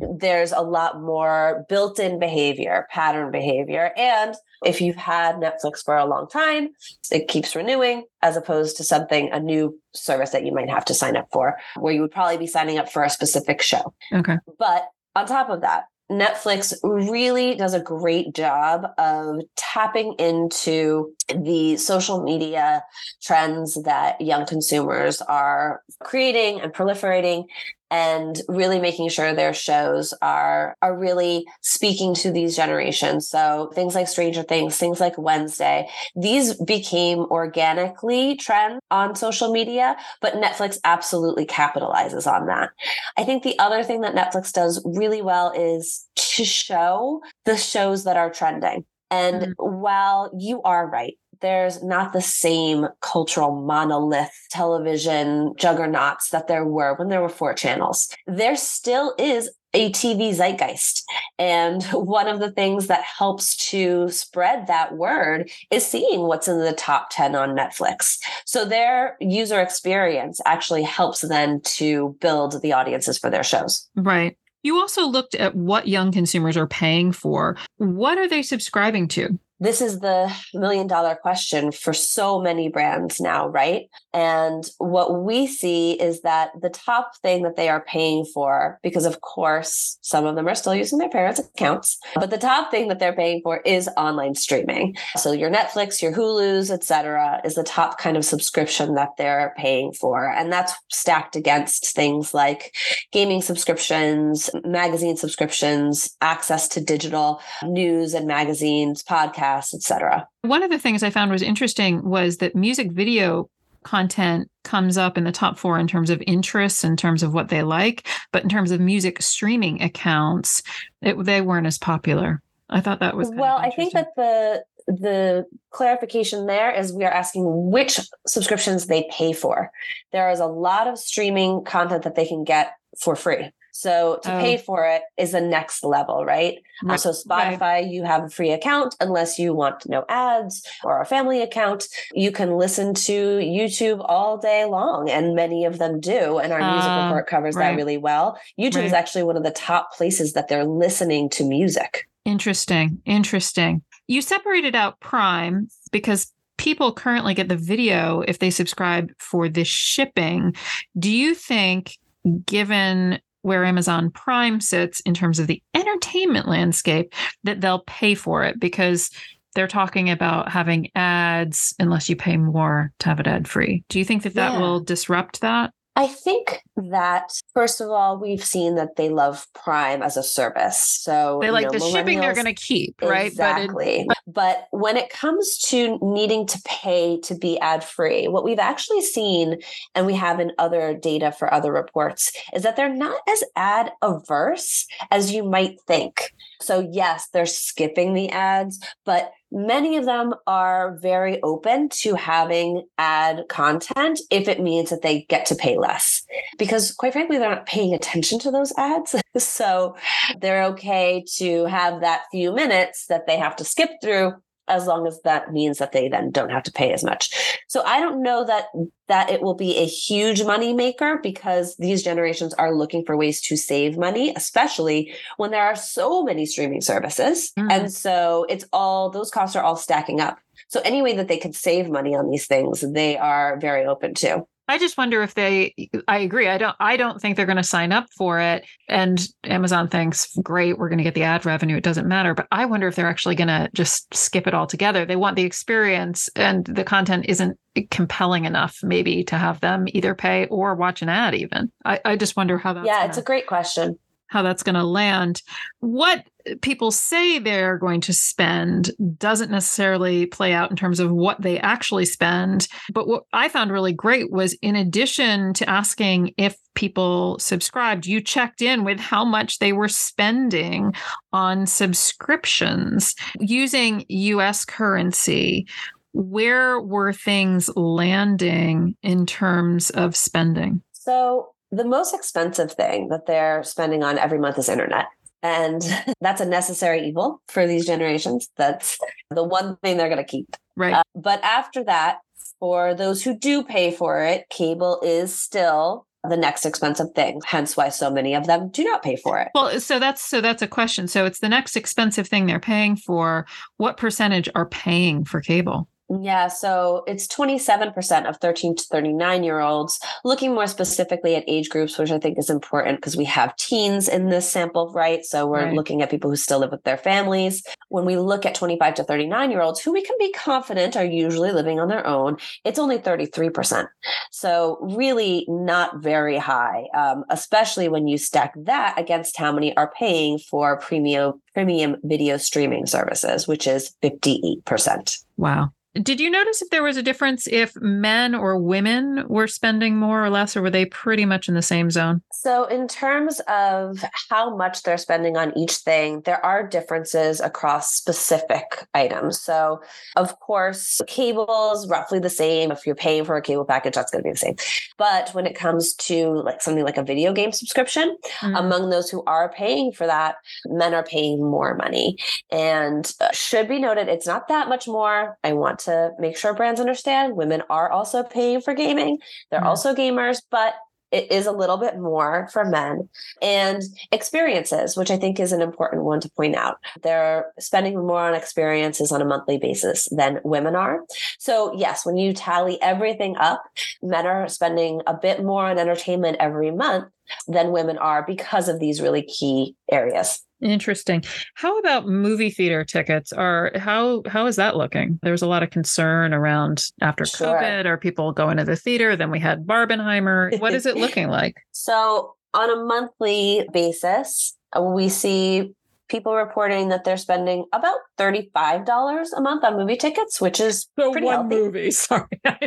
mm-hmm. 0.00 0.16
there's 0.18 0.52
a 0.52 0.62
lot 0.62 1.02
more 1.02 1.66
built-in 1.68 2.18
behavior, 2.18 2.86
pattern 2.90 3.30
behavior. 3.30 3.92
And 3.98 4.34
if 4.64 4.80
you've 4.80 4.96
had 4.96 5.36
Netflix 5.36 5.84
for 5.84 5.98
a 5.98 6.06
long 6.06 6.28
time, 6.28 6.70
it 7.12 7.28
keeps 7.28 7.54
renewing 7.54 8.04
as 8.22 8.38
opposed 8.38 8.78
to 8.78 8.84
something, 8.84 9.30
a 9.32 9.38
new 9.38 9.78
service 9.94 10.30
that 10.30 10.46
you 10.46 10.52
might 10.52 10.70
have 10.70 10.86
to 10.86 10.94
sign 10.94 11.14
up 11.14 11.28
for, 11.30 11.58
where 11.76 11.92
you 11.92 12.00
would 12.00 12.10
probably 12.10 12.38
be 12.38 12.46
signing 12.46 12.78
up 12.78 12.90
for 12.90 13.04
a 13.04 13.10
specific 13.10 13.60
show. 13.60 13.92
Okay. 14.14 14.38
But 14.58 14.88
on 15.14 15.26
top 15.26 15.50
of 15.50 15.60
that, 15.60 15.84
Netflix 16.10 16.74
really 16.82 17.54
does 17.54 17.74
a 17.74 17.80
great 17.80 18.34
job 18.34 18.86
of 18.96 19.40
tapping 19.56 20.14
into 20.14 21.14
the 21.28 21.76
social 21.76 22.22
media 22.22 22.82
trends 23.22 23.74
that 23.82 24.20
young 24.20 24.46
consumers 24.46 25.20
are 25.22 25.82
creating 26.00 26.60
and 26.60 26.72
proliferating 26.72 27.44
and 27.90 28.40
really 28.48 28.78
making 28.80 29.08
sure 29.08 29.34
their 29.34 29.54
shows 29.54 30.14
are 30.22 30.76
are 30.82 30.96
really 30.96 31.46
speaking 31.62 32.14
to 32.14 32.30
these 32.30 32.56
generations. 32.56 33.28
So 33.28 33.70
things 33.74 33.94
like 33.94 34.08
Stranger 34.08 34.42
Things, 34.42 34.76
things 34.76 35.00
like 35.00 35.16
Wednesday, 35.18 35.88
these 36.14 36.54
became 36.54 37.20
organically 37.20 38.36
trends 38.36 38.80
on 38.90 39.14
social 39.14 39.52
media, 39.52 39.96
but 40.20 40.34
Netflix 40.34 40.78
absolutely 40.84 41.46
capitalizes 41.46 42.26
on 42.26 42.46
that. 42.46 42.70
I 43.16 43.24
think 43.24 43.42
the 43.42 43.58
other 43.58 43.82
thing 43.82 44.02
that 44.02 44.14
Netflix 44.14 44.52
does 44.52 44.82
really 44.84 45.22
well 45.22 45.52
is 45.56 46.06
to 46.16 46.44
show 46.44 47.22
the 47.44 47.56
shows 47.56 48.04
that 48.04 48.16
are 48.16 48.30
trending. 48.30 48.84
And 49.10 49.42
mm-hmm. 49.42 49.80
while 49.80 50.30
you 50.38 50.62
are 50.62 50.88
right, 50.88 51.16
there's 51.40 51.82
not 51.82 52.12
the 52.12 52.20
same 52.20 52.88
cultural 53.00 53.62
monolith 53.62 54.32
television 54.50 55.54
juggernauts 55.56 56.30
that 56.30 56.48
there 56.48 56.64
were 56.64 56.94
when 56.94 57.08
there 57.08 57.22
were 57.22 57.28
four 57.28 57.54
channels. 57.54 58.14
There 58.26 58.56
still 58.56 59.14
is 59.18 59.50
a 59.74 59.90
TV 59.92 60.34
zeitgeist. 60.34 61.02
And 61.38 61.82
one 61.84 62.26
of 62.26 62.40
the 62.40 62.50
things 62.50 62.86
that 62.86 63.02
helps 63.02 63.56
to 63.70 64.08
spread 64.10 64.66
that 64.66 64.96
word 64.96 65.50
is 65.70 65.86
seeing 65.86 66.22
what's 66.22 66.48
in 66.48 66.58
the 66.58 66.72
top 66.72 67.08
10 67.10 67.34
on 67.34 67.50
Netflix. 67.50 68.18
So 68.44 68.64
their 68.64 69.16
user 69.20 69.60
experience 69.60 70.40
actually 70.46 70.82
helps 70.82 71.20
then 71.20 71.60
to 71.62 72.16
build 72.20 72.60
the 72.62 72.72
audiences 72.72 73.18
for 73.18 73.30
their 73.30 73.44
shows. 73.44 73.88
Right. 73.94 74.36
You 74.62 74.76
also 74.76 75.06
looked 75.06 75.34
at 75.34 75.54
what 75.54 75.86
young 75.86 76.12
consumers 76.12 76.56
are 76.56 76.66
paying 76.66 77.12
for. 77.12 77.56
What 77.76 78.18
are 78.18 78.28
they 78.28 78.42
subscribing 78.42 79.08
to? 79.08 79.38
This 79.60 79.80
is 79.80 80.00
the 80.00 80.32
million 80.54 80.86
dollar 80.86 81.16
question 81.16 81.72
for 81.72 81.92
so 81.92 82.40
many 82.40 82.68
brands 82.68 83.20
now, 83.20 83.48
right? 83.48 83.88
And 84.14 84.64
what 84.78 85.22
we 85.22 85.46
see 85.46 85.92
is 85.92 86.22
that 86.22 86.50
the 86.60 86.70
top 86.70 87.16
thing 87.22 87.42
that 87.42 87.56
they 87.56 87.68
are 87.68 87.84
paying 87.84 88.24
for, 88.24 88.78
because 88.82 89.04
of 89.04 89.20
course, 89.20 89.98
some 90.00 90.26
of 90.26 90.36
them 90.36 90.48
are 90.48 90.54
still 90.54 90.74
using 90.74 90.98
their 90.98 91.08
parents' 91.10 91.40
accounts, 91.40 91.98
but 92.14 92.30
the 92.30 92.38
top 92.38 92.70
thing 92.70 92.88
that 92.88 92.98
they're 92.98 93.14
paying 93.14 93.40
for 93.42 93.58
is 93.58 93.88
online 93.96 94.34
streaming. 94.34 94.96
So 95.16 95.32
your 95.32 95.50
Netflix, 95.50 96.00
your 96.00 96.12
Hulu's, 96.12 96.70
etc., 96.70 97.40
is 97.44 97.54
the 97.54 97.64
top 97.64 97.98
kind 97.98 98.16
of 98.16 98.24
subscription 98.24 98.94
that 98.94 99.16
they're 99.18 99.54
paying 99.56 99.92
for. 99.92 100.30
And 100.30 100.52
that's 100.52 100.72
stacked 100.90 101.36
against 101.36 101.94
things 101.94 102.32
like 102.32 102.76
gaming 103.12 103.42
subscriptions, 103.42 104.50
magazine 104.64 105.16
subscriptions, 105.16 106.16
access 106.20 106.68
to 106.68 106.80
digital 106.80 107.40
news 107.64 108.14
and 108.14 108.26
magazines, 108.26 109.02
podcasts 109.02 109.47
podcasts, 109.48 109.74
etc. 109.74 110.26
One 110.42 110.62
of 110.62 110.70
the 110.70 110.78
things 110.78 111.02
I 111.02 111.10
found 111.10 111.30
was 111.30 111.42
interesting 111.42 112.02
was 112.08 112.38
that 112.38 112.54
music 112.54 112.92
video 112.92 113.50
content 113.84 114.50
comes 114.64 114.98
up 114.98 115.16
in 115.16 115.24
the 115.24 115.32
top 115.32 115.58
four 115.58 115.78
in 115.78 115.86
terms 115.86 116.10
of 116.10 116.22
interests, 116.26 116.84
in 116.84 116.96
terms 116.96 117.22
of 117.22 117.32
what 117.32 117.48
they 117.48 117.62
like, 117.62 118.06
but 118.32 118.42
in 118.42 118.48
terms 118.48 118.70
of 118.70 118.80
music 118.80 119.22
streaming 119.22 119.82
accounts, 119.82 120.62
it, 121.00 121.22
they 121.24 121.40
weren't 121.40 121.66
as 121.66 121.78
popular. 121.78 122.42
I 122.68 122.80
thought 122.80 123.00
that 123.00 123.16
was 123.16 123.30
well. 123.34 123.56
I 123.56 123.70
think 123.70 123.94
that 123.94 124.08
the 124.16 124.64
the 124.86 125.46
clarification 125.70 126.46
there 126.46 126.70
is 126.70 126.94
we 126.94 127.04
are 127.04 127.12
asking 127.12 127.70
which 127.70 128.00
subscriptions 128.26 128.86
they 128.86 129.08
pay 129.10 129.32
for. 129.32 129.70
There 130.12 130.30
is 130.30 130.40
a 130.40 130.46
lot 130.46 130.86
of 130.86 130.98
streaming 130.98 131.64
content 131.64 132.04
that 132.04 132.14
they 132.14 132.26
can 132.26 132.44
get 132.44 132.72
for 132.98 133.14
free. 133.14 133.50
So 133.78 134.18
to 134.24 134.36
oh. 134.36 134.40
pay 134.40 134.58
for 134.58 134.84
it 134.86 135.02
is 135.16 135.30
the 135.30 135.40
next 135.40 135.84
level, 135.84 136.24
right? 136.24 136.58
right. 136.82 136.94
Uh, 136.94 136.96
so 136.96 137.10
Spotify, 137.10 137.60
right. 137.60 137.86
you 137.86 138.02
have 138.02 138.24
a 138.24 138.28
free 138.28 138.50
account 138.50 138.96
unless 138.98 139.38
you 139.38 139.54
want 139.54 139.88
no 139.88 140.04
ads 140.08 140.66
or 140.82 141.00
a 141.00 141.06
family 141.06 141.42
account. 141.42 141.86
You 142.12 142.32
can 142.32 142.56
listen 142.56 142.92
to 142.94 143.12
YouTube 143.38 144.04
all 144.08 144.36
day 144.36 144.64
long, 144.64 145.08
and 145.08 145.36
many 145.36 145.64
of 145.64 145.78
them 145.78 146.00
do. 146.00 146.38
And 146.38 146.52
our 146.52 146.60
uh, 146.60 146.72
music 146.72 146.90
report 146.90 147.28
covers 147.28 147.54
right. 147.54 147.70
that 147.70 147.76
really 147.76 147.98
well. 147.98 148.36
YouTube 148.58 148.82
is 148.82 148.92
actually 148.92 149.22
one 149.22 149.36
of 149.36 149.44
the 149.44 149.52
top 149.52 149.92
places 149.92 150.32
that 150.32 150.48
they're 150.48 150.64
listening 150.64 151.30
to 151.30 151.44
music. 151.44 152.08
Interesting. 152.24 153.00
Interesting. 153.06 153.82
You 154.08 154.22
separated 154.22 154.74
out 154.74 154.98
Prime 154.98 155.68
because 155.92 156.32
people 156.56 156.92
currently 156.92 157.32
get 157.32 157.48
the 157.48 157.56
video 157.56 158.22
if 158.22 158.40
they 158.40 158.50
subscribe 158.50 159.12
for 159.20 159.48
the 159.48 159.62
shipping. 159.62 160.56
Do 160.98 161.12
you 161.12 161.36
think, 161.36 161.96
given 162.44 163.20
where 163.42 163.64
Amazon 163.64 164.10
Prime 164.10 164.60
sits 164.60 165.00
in 165.00 165.14
terms 165.14 165.38
of 165.38 165.46
the 165.46 165.62
entertainment 165.74 166.48
landscape, 166.48 167.14
that 167.44 167.60
they'll 167.60 167.84
pay 167.86 168.14
for 168.14 168.44
it 168.44 168.58
because 168.58 169.10
they're 169.54 169.66
talking 169.66 170.10
about 170.10 170.50
having 170.50 170.90
ads 170.94 171.74
unless 171.78 172.08
you 172.08 172.16
pay 172.16 172.36
more 172.36 172.92
to 172.98 173.08
have 173.08 173.20
it 173.20 173.26
ad 173.26 173.48
free. 173.48 173.84
Do 173.88 173.98
you 173.98 174.04
think 174.04 174.22
that 174.22 174.34
that 174.34 174.52
yeah. 174.52 174.60
will 174.60 174.80
disrupt 174.80 175.40
that? 175.40 175.72
I 175.98 176.06
think 176.06 176.62
that 176.76 177.32
first 177.54 177.80
of 177.80 177.90
all, 177.90 178.18
we've 178.18 178.44
seen 178.44 178.76
that 178.76 178.94
they 178.94 179.08
love 179.08 179.48
Prime 179.52 180.00
as 180.00 180.16
a 180.16 180.22
service. 180.22 180.78
So 180.78 181.40
they 181.42 181.50
like 181.50 181.64
know, 181.64 181.72
the 181.72 181.80
shipping 181.80 182.20
they're 182.20 182.34
going 182.34 182.44
to 182.44 182.54
keep, 182.54 182.94
right? 183.02 183.26
Exactly. 183.26 184.04
But, 184.06 184.16
it, 184.16 184.32
but 184.32 184.68
when 184.70 184.96
it 184.96 185.10
comes 185.10 185.58
to 185.70 185.98
needing 186.00 186.46
to 186.46 186.62
pay 186.64 187.18
to 187.22 187.34
be 187.34 187.58
ad 187.58 187.82
free, 187.82 188.28
what 188.28 188.44
we've 188.44 188.60
actually 188.60 189.02
seen, 189.02 189.58
and 189.96 190.06
we 190.06 190.14
have 190.14 190.38
in 190.38 190.52
other 190.56 190.94
data 190.94 191.32
for 191.32 191.52
other 191.52 191.72
reports, 191.72 192.30
is 192.54 192.62
that 192.62 192.76
they're 192.76 192.94
not 192.94 193.20
as 193.28 193.42
ad 193.56 193.90
averse 194.00 194.86
as 195.10 195.32
you 195.32 195.42
might 195.42 195.80
think. 195.88 196.32
So 196.60 196.88
yes, 196.92 197.28
they're 197.32 197.44
skipping 197.44 198.14
the 198.14 198.28
ads, 198.28 198.78
but 199.04 199.32
many 199.50 199.96
of 199.96 200.04
them 200.04 200.34
are 200.46 200.96
very 201.00 201.42
open 201.42 201.88
to 201.88 202.14
having 202.14 202.86
ad 202.98 203.44
content 203.48 204.20
if 204.30 204.48
it 204.48 204.60
means 204.60 204.90
that 204.90 205.02
they 205.02 205.22
get 205.28 205.46
to 205.46 205.54
pay 205.54 205.78
less. 205.78 206.22
Because 206.58 206.92
quite 206.92 207.12
frankly, 207.12 207.38
they're 207.38 207.50
not 207.50 207.66
paying 207.66 207.94
attention 207.94 208.38
to 208.40 208.50
those 208.50 208.72
ads. 208.76 209.14
so 209.38 209.96
they're 210.40 210.64
okay 210.64 211.24
to 211.36 211.64
have 211.64 212.00
that 212.00 212.22
few 212.30 212.52
minutes 212.54 213.06
that 213.06 213.26
they 213.26 213.36
have 213.38 213.56
to 213.56 213.64
skip 213.64 213.90
through 214.02 214.34
as 214.68 214.86
long 214.86 215.06
as 215.06 215.20
that 215.22 215.52
means 215.52 215.78
that 215.78 215.92
they 215.92 216.08
then 216.08 216.30
don't 216.30 216.50
have 216.50 216.62
to 216.64 216.72
pay 216.72 216.92
as 216.92 217.04
much. 217.04 217.58
So 217.68 217.82
I 217.84 218.00
don't 218.00 218.22
know 218.22 218.44
that 218.44 218.66
that 219.08 219.30
it 219.30 219.40
will 219.42 219.54
be 219.54 219.76
a 219.76 219.86
huge 219.86 220.44
money 220.44 220.74
maker 220.74 221.18
because 221.22 221.76
these 221.76 222.02
generations 222.02 222.52
are 222.54 222.74
looking 222.74 223.04
for 223.04 223.16
ways 223.16 223.40
to 223.42 223.56
save 223.56 223.96
money, 223.96 224.32
especially 224.36 225.14
when 225.38 225.50
there 225.50 225.64
are 225.64 225.76
so 225.76 226.22
many 226.22 226.44
streaming 226.44 226.82
services. 226.82 227.52
Mm. 227.58 227.72
And 227.72 227.92
so 227.92 228.46
it's 228.48 228.66
all 228.72 229.10
those 229.10 229.30
costs 229.30 229.56
are 229.56 229.62
all 229.62 229.76
stacking 229.76 230.20
up. 230.20 230.38
So 230.68 230.80
any 230.84 231.00
way 231.02 231.16
that 231.16 231.28
they 231.28 231.38
could 231.38 231.54
save 231.54 231.88
money 231.88 232.14
on 232.14 232.28
these 232.28 232.46
things, 232.46 232.84
they 232.92 233.16
are 233.16 233.58
very 233.58 233.86
open 233.86 234.14
to. 234.14 234.46
I 234.68 234.78
just 234.78 234.98
wonder 234.98 235.22
if 235.22 235.34
they 235.34 235.74
I 236.06 236.18
agree. 236.18 236.48
I 236.48 236.58
don't 236.58 236.76
I 236.78 236.96
don't 236.96 237.20
think 237.20 237.36
they're 237.36 237.46
going 237.46 237.56
to 237.56 237.62
sign 237.62 237.90
up 237.90 238.06
for 238.16 238.38
it 238.38 238.66
and 238.88 239.26
Amazon 239.44 239.88
thinks 239.88 240.36
great, 240.42 240.78
we're 240.78 240.88
going 240.88 240.98
to 240.98 241.04
get 241.04 241.14
the 241.14 241.22
ad 241.22 241.46
revenue, 241.46 241.76
it 241.76 241.84
doesn't 241.84 242.06
matter, 242.06 242.34
but 242.34 242.46
I 242.52 242.66
wonder 242.66 242.86
if 242.86 242.94
they're 242.94 243.08
actually 243.08 243.34
going 243.34 243.48
to 243.48 243.70
just 243.74 244.14
skip 244.14 244.46
it 244.46 244.54
altogether. 244.54 245.04
They 245.04 245.16
want 245.16 245.36
the 245.36 245.44
experience 245.44 246.28
and 246.36 246.64
the 246.64 246.84
content 246.84 247.26
isn't 247.28 247.58
compelling 247.90 248.44
enough 248.44 248.78
maybe 248.82 249.24
to 249.24 249.36
have 249.36 249.60
them 249.60 249.86
either 249.88 250.14
pay 250.14 250.46
or 250.46 250.74
watch 250.74 251.00
an 251.02 251.08
ad 251.08 251.34
even. 251.34 251.72
I, 251.84 252.00
I 252.04 252.16
just 252.16 252.36
wonder 252.36 252.58
how 252.58 252.74
that 252.74 252.84
Yeah, 252.84 252.98
gonna... 252.98 253.08
it's 253.08 253.18
a 253.18 253.22
great 253.22 253.46
question 253.46 253.98
how 254.28 254.42
that's 254.42 254.62
going 254.62 254.74
to 254.74 254.84
land. 254.84 255.42
What 255.80 256.24
people 256.62 256.90
say 256.90 257.38
they're 257.38 257.78
going 257.78 258.00
to 258.02 258.12
spend 258.12 258.90
doesn't 259.16 259.50
necessarily 259.50 260.26
play 260.26 260.52
out 260.52 260.70
in 260.70 260.76
terms 260.76 261.00
of 261.00 261.10
what 261.10 261.40
they 261.40 261.58
actually 261.58 262.04
spend. 262.04 262.68
But 262.92 263.08
what 263.08 263.24
I 263.32 263.48
found 263.48 263.70
really 263.70 263.92
great 263.92 264.30
was 264.30 264.54
in 264.62 264.76
addition 264.76 265.54
to 265.54 265.68
asking 265.68 266.34
if 266.36 266.56
people 266.74 267.38
subscribed, 267.38 268.06
you 268.06 268.20
checked 268.20 268.62
in 268.62 268.84
with 268.84 269.00
how 269.00 269.24
much 269.24 269.58
they 269.58 269.72
were 269.72 269.88
spending 269.88 270.94
on 271.32 271.66
subscriptions 271.66 273.14
using 273.40 274.04
US 274.08 274.64
currency. 274.64 275.66
Where 276.12 276.80
were 276.80 277.12
things 277.12 277.68
landing 277.76 278.96
in 279.02 279.26
terms 279.26 279.90
of 279.90 280.16
spending? 280.16 280.82
So 280.92 281.50
the 281.70 281.84
most 281.84 282.14
expensive 282.14 282.72
thing 282.72 283.08
that 283.08 283.26
they're 283.26 283.62
spending 283.62 284.02
on 284.02 284.18
every 284.18 284.38
month 284.38 284.58
is 284.58 284.68
internet. 284.68 285.06
And 285.42 285.82
that's 286.20 286.40
a 286.40 286.46
necessary 286.46 287.06
evil 287.06 287.42
for 287.48 287.66
these 287.66 287.86
generations. 287.86 288.48
That's 288.56 288.98
the 289.30 289.44
one 289.44 289.76
thing 289.76 289.96
they're 289.96 290.08
going 290.08 290.18
to 290.18 290.24
keep. 290.24 290.56
Right. 290.76 290.94
Uh, 290.94 291.02
but 291.14 291.42
after 291.42 291.84
that, 291.84 292.18
for 292.60 292.94
those 292.94 293.22
who 293.22 293.36
do 293.36 293.62
pay 293.62 293.90
for 293.90 294.22
it, 294.22 294.48
cable 294.48 295.00
is 295.02 295.34
still 295.34 296.06
the 296.24 296.36
next 296.36 296.66
expensive 296.66 297.12
thing 297.14 297.40
hence 297.46 297.76
why 297.76 297.88
so 297.88 298.10
many 298.10 298.34
of 298.34 298.46
them 298.46 298.68
do 298.70 298.82
not 298.82 299.02
pay 299.02 299.14
for 299.14 299.38
it 299.38 299.48
well 299.54 299.78
so 299.80 299.98
that's 300.00 300.20
so 300.20 300.40
that's 300.40 300.62
a 300.62 300.66
question 300.66 301.06
so 301.06 301.24
it's 301.24 301.38
the 301.38 301.48
next 301.48 301.76
expensive 301.76 302.26
thing 302.26 302.46
they're 302.46 302.58
paying 302.58 302.96
for 302.96 303.46
what 303.76 303.96
percentage 303.96 304.48
are 304.54 304.66
paying 304.66 305.24
for 305.24 305.40
cable 305.40 305.88
yeah, 306.10 306.48
so 306.48 307.04
it's 307.06 307.26
27% 307.26 308.26
of 308.26 308.38
13 308.38 308.76
to 308.76 308.84
39 308.84 309.44
year 309.44 309.60
olds, 309.60 310.00
looking 310.24 310.54
more 310.54 310.66
specifically 310.66 311.34
at 311.34 311.44
age 311.46 311.68
groups, 311.68 311.98
which 311.98 312.10
I 312.10 312.18
think 312.18 312.38
is 312.38 312.48
important 312.48 312.98
because 312.98 313.16
we 313.16 313.26
have 313.26 313.54
teens 313.56 314.08
in 314.08 314.30
this 314.30 314.50
sample, 314.50 314.90
right? 314.92 315.22
So 315.22 315.46
we're 315.46 315.66
right. 315.66 315.74
looking 315.74 316.00
at 316.00 316.10
people 316.10 316.30
who 316.30 316.36
still 316.36 316.60
live 316.60 316.70
with 316.70 316.84
their 316.84 316.96
families. 316.96 317.62
When 317.88 318.06
we 318.06 318.16
look 318.16 318.46
at 318.46 318.54
25 318.54 318.94
to 318.94 319.04
39 319.04 319.50
year 319.50 319.60
olds, 319.60 319.80
who 319.80 319.92
we 319.92 320.02
can 320.02 320.16
be 320.18 320.32
confident 320.32 320.96
are 320.96 321.04
usually 321.04 321.52
living 321.52 321.78
on 321.78 321.88
their 321.88 322.06
own, 322.06 322.38
it's 322.64 322.78
only 322.78 322.98
33%. 322.98 323.86
So 324.30 324.78
really 324.80 325.44
not 325.46 326.02
very 326.02 326.38
high, 326.38 326.86
um, 326.96 327.24
especially 327.28 327.88
when 327.88 328.08
you 328.08 328.16
stack 328.16 328.54
that 328.56 328.98
against 328.98 329.36
how 329.36 329.52
many 329.52 329.76
are 329.76 329.92
paying 329.92 330.38
for 330.38 330.78
premium 330.78 331.42
premium 331.52 331.96
video 332.04 332.36
streaming 332.36 332.86
services, 332.86 333.48
which 333.48 333.66
is 333.66 333.94
58%. 334.02 335.24
Wow. 335.36 335.72
Did 335.94 336.20
you 336.20 336.30
notice 336.30 336.62
if 336.62 336.70
there 336.70 336.82
was 336.82 336.96
a 336.96 337.02
difference 337.02 337.48
if 337.48 337.74
men 337.76 338.34
or 338.34 338.58
women 338.58 339.24
were 339.26 339.46
spending 339.46 339.96
more 339.96 340.24
or 340.24 340.30
less, 340.30 340.56
or 340.56 340.62
were 340.62 340.70
they 340.70 340.84
pretty 340.84 341.24
much 341.24 341.48
in 341.48 341.54
the 341.54 341.62
same 341.62 341.90
zone? 341.90 342.22
So, 342.30 342.66
in 342.66 342.86
terms 342.86 343.40
of 343.48 344.04
how 344.30 344.54
much 344.54 344.82
they're 344.82 344.98
spending 344.98 345.36
on 345.36 345.56
each 345.56 345.72
thing, 345.72 346.20
there 346.20 346.44
are 346.44 346.66
differences 346.66 347.40
across 347.40 347.94
specific 347.94 348.86
items. 348.94 349.40
So, 349.40 349.80
of 350.16 350.38
course, 350.40 351.00
cables 351.06 351.88
roughly 351.88 352.20
the 352.20 352.30
same. 352.30 352.70
If 352.70 352.86
you're 352.86 352.94
paying 352.94 353.24
for 353.24 353.36
a 353.36 353.42
cable 353.42 353.64
package, 353.64 353.94
that's 353.94 354.12
going 354.12 354.22
to 354.22 354.28
be 354.28 354.32
the 354.32 354.38
same. 354.38 354.56
But 354.98 355.30
when 355.30 355.46
it 355.46 355.56
comes 355.56 355.94
to 355.94 356.28
like 356.28 356.60
something 356.60 356.84
like 356.84 356.98
a 356.98 357.02
video 357.02 357.32
game 357.32 357.50
subscription, 357.50 358.16
mm-hmm. 358.40 358.54
among 358.54 358.90
those 358.90 359.10
who 359.10 359.24
are 359.24 359.50
paying 359.50 359.92
for 359.92 360.06
that, 360.06 360.36
men 360.66 360.94
are 360.94 361.04
paying 361.04 361.40
more 361.40 361.74
money. 361.74 362.18
And 362.52 363.10
uh, 363.20 363.32
should 363.32 363.68
be 363.68 363.78
noted, 363.78 364.08
it's 364.08 364.26
not 364.26 364.48
that 364.48 364.68
much 364.68 364.86
more. 364.86 365.38
I 365.42 365.54
want 365.86 366.16
to 366.16 366.20
make 366.20 366.36
sure 366.36 366.54
brands 366.54 366.80
understand 366.80 367.36
women 367.36 367.62
are 367.70 367.90
also 367.90 368.22
paying 368.22 368.60
for 368.60 368.74
gaming. 368.74 369.18
They're 369.50 369.60
mm-hmm. 369.60 369.68
also 369.68 369.94
gamers, 369.94 370.42
but 370.50 370.74
it 371.10 371.32
is 371.32 371.46
a 371.46 371.52
little 371.52 371.78
bit 371.78 371.98
more 371.98 372.48
for 372.52 372.66
men 372.66 373.08
and 373.40 373.82
experiences 374.12 374.94
which 374.94 375.10
i 375.10 375.16
think 375.16 375.40
is 375.40 375.52
an 375.52 375.62
important 375.62 376.04
one 376.04 376.20
to 376.20 376.30
point 376.32 376.54
out 376.54 376.76
they're 377.02 377.50
spending 377.58 377.94
more 377.94 378.20
on 378.20 378.34
experiences 378.34 379.10
on 379.10 379.22
a 379.22 379.24
monthly 379.24 379.56
basis 379.56 380.06
than 380.10 380.38
women 380.44 380.76
are 380.76 381.00
so 381.38 381.72
yes 381.74 382.04
when 382.04 382.18
you 382.18 382.34
tally 382.34 382.78
everything 382.82 383.38
up 383.38 383.64
men 384.02 384.26
are 384.26 384.48
spending 384.48 385.00
a 385.06 385.14
bit 385.14 385.42
more 385.42 385.64
on 385.70 385.78
entertainment 385.78 386.36
every 386.40 386.70
month 386.70 387.06
than 387.46 387.72
women 387.72 387.98
are 387.98 388.24
because 388.26 388.68
of 388.68 388.80
these 388.80 389.00
really 389.00 389.22
key 389.22 389.74
areas 389.90 390.42
Interesting. 390.60 391.22
How 391.54 391.78
about 391.78 392.08
movie 392.08 392.50
theater 392.50 392.84
tickets? 392.84 393.32
Are 393.32 393.70
how 393.76 394.22
how 394.26 394.46
is 394.46 394.56
that 394.56 394.76
looking? 394.76 395.20
There's 395.22 395.42
a 395.42 395.46
lot 395.46 395.62
of 395.62 395.70
concern 395.70 396.34
around 396.34 396.84
after 397.00 397.24
sure. 397.24 397.46
COVID. 397.46 397.86
Are 397.86 397.96
people 397.96 398.32
going 398.32 398.56
to 398.56 398.64
the 398.64 398.74
theater? 398.74 399.14
Then 399.14 399.30
we 399.30 399.38
had 399.38 399.66
Barbenheimer. 399.66 400.58
What 400.58 400.74
is 400.74 400.84
it 400.84 400.96
looking 400.96 401.28
like? 401.28 401.56
So 401.70 402.34
on 402.54 402.70
a 402.70 402.84
monthly 402.84 403.68
basis, 403.72 404.56
uh, 404.76 404.82
we 404.82 405.08
see 405.08 405.74
people 406.08 406.34
reporting 406.34 406.88
that 406.88 407.04
they're 407.04 407.16
spending 407.18 407.66
about 407.72 407.98
$35 408.18 409.26
a 409.36 409.40
month 409.40 409.62
on 409.62 409.76
movie 409.76 409.96
tickets, 409.96 410.40
which 410.40 410.58
is 410.58 410.88
so 410.98 411.12
pretty 411.12 411.26
one 411.26 411.50
healthy. 411.50 411.56
movie. 411.56 411.90
Sorry. 411.92 412.26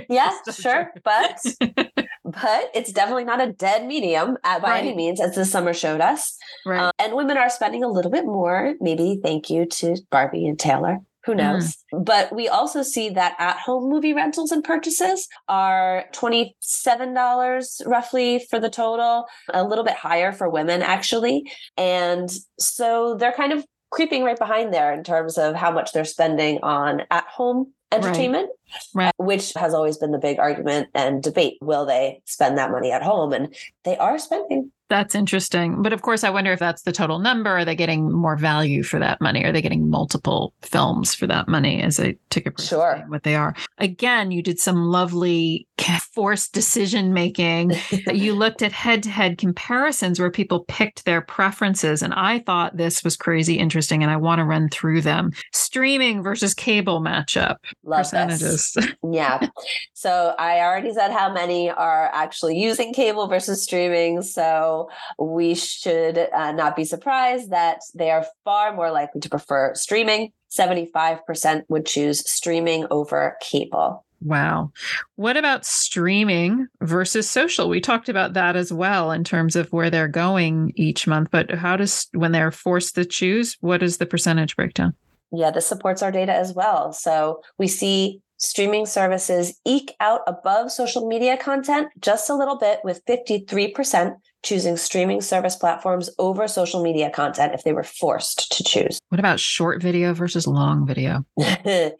Yeah, 0.10 0.32
sure. 0.54 0.94
But 1.04 1.40
but 2.32 2.72
it's 2.74 2.92
definitely 2.92 3.26
not 3.26 3.42
a 3.42 3.52
dead 3.52 3.86
medium 3.86 4.38
at, 4.44 4.62
by 4.62 4.72
right. 4.72 4.86
any 4.86 4.96
means, 4.96 5.20
as 5.22 5.36
the 5.36 5.46
summer 5.46 5.74
showed 5.74 6.02
us. 6.02 6.38
Right. 6.66 6.80
Um, 6.80 6.92
and 7.00 7.16
women 7.16 7.38
are 7.38 7.50
spending 7.50 7.84
a 7.84 7.88
little 7.88 8.12
bit 8.12 8.26
more. 8.26 8.76
Maybe 8.80 9.20
thank 9.24 9.50
you 9.50 9.66
to 9.66 9.98
Barbie 10.10 10.48
and 10.48 10.60
Taylor. 10.60 11.00
Who 11.26 11.34
mm-hmm. 11.34 11.38
knows? 11.38 11.78
Mm. 11.94 12.06
But 12.06 12.34
we 12.34 12.48
also 12.48 12.84
see 12.84 13.10
that 13.10 13.36
at 13.40 13.58
home 13.58 13.90
movie 13.90 14.14
rentals 14.14 14.52
and 14.52 14.64
purchases 14.64 15.28
are 15.48 16.06
$27 16.14 17.88
roughly 17.88 18.46
for 18.50 18.60
the 18.60 18.70
total, 18.70 19.26
a 19.54 19.64
little 19.64 19.84
bit 19.84 19.96
higher 19.96 20.32
for 20.32 20.50
women, 20.50 20.82
actually. 20.82 21.52
And 21.78 22.30
so 22.60 23.16
they're 23.16 23.34
kind 23.34 23.54
of 23.54 23.66
creeping 23.92 24.24
right 24.24 24.40
behind 24.40 24.74
there 24.74 24.94
in 24.94 25.04
terms 25.04 25.38
of 25.38 25.54
how 25.56 25.72
much 25.72 25.92
they're 25.92 26.06
spending 26.06 26.60
on 26.64 27.04
at 27.12 27.28
home 27.28 27.74
entertainment, 27.92 28.48
right. 28.48 28.61
Right. 28.94 29.14
which 29.18 29.54
has 29.56 29.74
always 29.74 29.98
been 29.98 30.12
the 30.12 30.20
big 30.20 30.40
argument 30.40 30.90
and 30.94 31.22
debate. 31.22 31.58
Will 31.62 31.86
they 31.86 32.22
spend 32.26 32.58
that 32.58 32.72
money 32.72 32.92
at 32.92 33.04
home? 33.04 33.34
And 33.34 33.56
they 33.84 33.98
are 33.98 34.20
spending. 34.20 34.72
That's 34.92 35.16
interesting. 35.16 35.82
But 35.82 35.94
of 35.94 36.02
course, 36.02 36.26
I 36.26 36.30
wonder 36.30 36.52
if 36.52 36.60
that's 36.60 36.82
the 36.82 36.92
total 36.92 37.20
number. 37.20 37.50
Are 37.50 37.64
they 37.64 37.78
getting 37.78 38.12
more 38.12 38.36
value 38.36 38.84
for 38.84 39.00
that 39.00 39.22
money? 39.22 39.42
Are 39.46 39.54
they 39.54 39.62
getting 39.62 39.90
multiple 39.90 40.54
films 40.64 41.16
for 41.16 41.28
that 41.28 41.48
money 41.48 41.82
as 41.82 41.98
a 41.98 42.18
ticket 42.30 42.58
price? 42.58 42.68
Sure. 42.68 43.02
What 43.08 43.24
they 43.24 43.36
are. 43.36 43.56
Again, 43.78 44.32
you 44.32 44.44
did 44.44 44.60
some 44.60 44.84
lovely 44.84 45.66
forced 46.14 46.54
decision 46.54 47.14
making. 47.14 47.72
you 48.14 48.34
looked 48.34 48.62
at 48.62 48.74
head 48.74 49.04
to 49.04 49.10
head 49.10 49.38
comparisons 49.38 50.20
where 50.20 50.30
people 50.30 50.66
picked 50.66 51.06
their 51.06 51.22
preferences. 51.22 52.02
And 52.02 52.14
I 52.14 52.40
thought 52.40 52.76
this 52.76 53.02
was 53.02 53.16
crazy 53.16 53.56
interesting. 53.56 54.04
And 54.04 54.12
I 54.12 54.18
want 54.18 54.40
to 54.40 54.46
run 54.46 54.68
through 54.70 55.02
them. 55.02 55.32
Streaming 55.54 56.22
versus 56.22 56.54
cable 56.54 57.02
matchup 57.02 57.58
Love 57.84 58.00
percentages. 58.00 58.76
yeah. 59.10 59.48
So 59.94 60.36
I 60.38 60.60
already 60.60 60.94
said 60.94 61.12
how 61.12 61.32
many 61.32 61.70
are 61.70 62.10
actually 62.14 62.60
using 62.60 62.94
cable 62.94 63.28
versus 63.28 63.64
streaming. 63.64 64.22
So 64.22 64.81
we 65.20 65.56
should 65.56 66.18
uh, 66.18 66.52
not 66.52 66.76
be 66.76 66.86
surprised 66.86 67.52
that 67.52 67.82
they 67.96 68.12
are 68.12 68.26
far 68.44 68.74
more 68.74 68.92
likely 68.92 69.22
to 69.22 69.30
prefer 69.30 69.74
streaming. 69.76 70.32
75% 70.52 71.64
would 71.70 71.86
choose 71.86 72.30
streaming 72.30 72.86
over 72.92 73.38
cable. 73.42 74.06
Wow. 74.22 74.72
What 75.16 75.36
about 75.36 75.66
streaming 75.66 76.68
versus 76.82 77.30
social? 77.30 77.70
We 77.70 77.82
talked 77.82 78.08
about 78.08 78.34
that 78.34 78.56
as 78.56 78.72
well 78.72 79.12
in 79.12 79.24
terms 79.24 79.56
of 79.56 79.72
where 79.74 79.90
they're 79.90 80.08
going 80.08 80.74
each 80.76 81.08
month, 81.08 81.30
but 81.32 81.50
how 81.50 81.76
does, 81.76 82.08
when 82.14 82.32
they're 82.32 82.52
forced 82.52 82.96
to 82.96 83.06
choose, 83.06 83.58
what 83.62 83.82
is 83.82 83.98
the 83.98 84.06
percentage 84.06 84.56
breakdown? 84.56 84.94
Yeah, 85.32 85.50
this 85.50 85.66
supports 85.66 86.04
our 86.04 86.12
data 86.12 86.34
as 86.34 86.54
well. 86.54 86.94
So 86.94 87.42
we 87.58 87.68
see 87.68 88.22
streaming 88.38 88.86
services 88.86 89.60
eke 89.66 89.96
out 90.00 90.22
above 90.28 90.72
social 90.72 91.08
media 91.08 91.38
content 91.38 91.88
just 92.00 92.30
a 92.30 92.36
little 92.36 92.58
bit, 92.58 92.80
with 92.84 93.04
53% 93.06 94.16
choosing 94.44 94.78
streaming 94.78 95.22
service 95.22 95.56
platforms 95.56 96.10
over 96.18 96.48
social 96.48 96.82
media 96.82 97.10
content 97.10 97.54
if 97.54 97.64
they 97.64 97.74
were 97.74 97.84
forced 97.84 98.52
to 98.52 98.64
choose. 98.64 99.00
What 99.10 99.20
about 99.20 99.40
short 99.40 99.82
video 99.82 100.14
versus 100.14 100.48
long 100.48 100.86
video? 100.86 101.26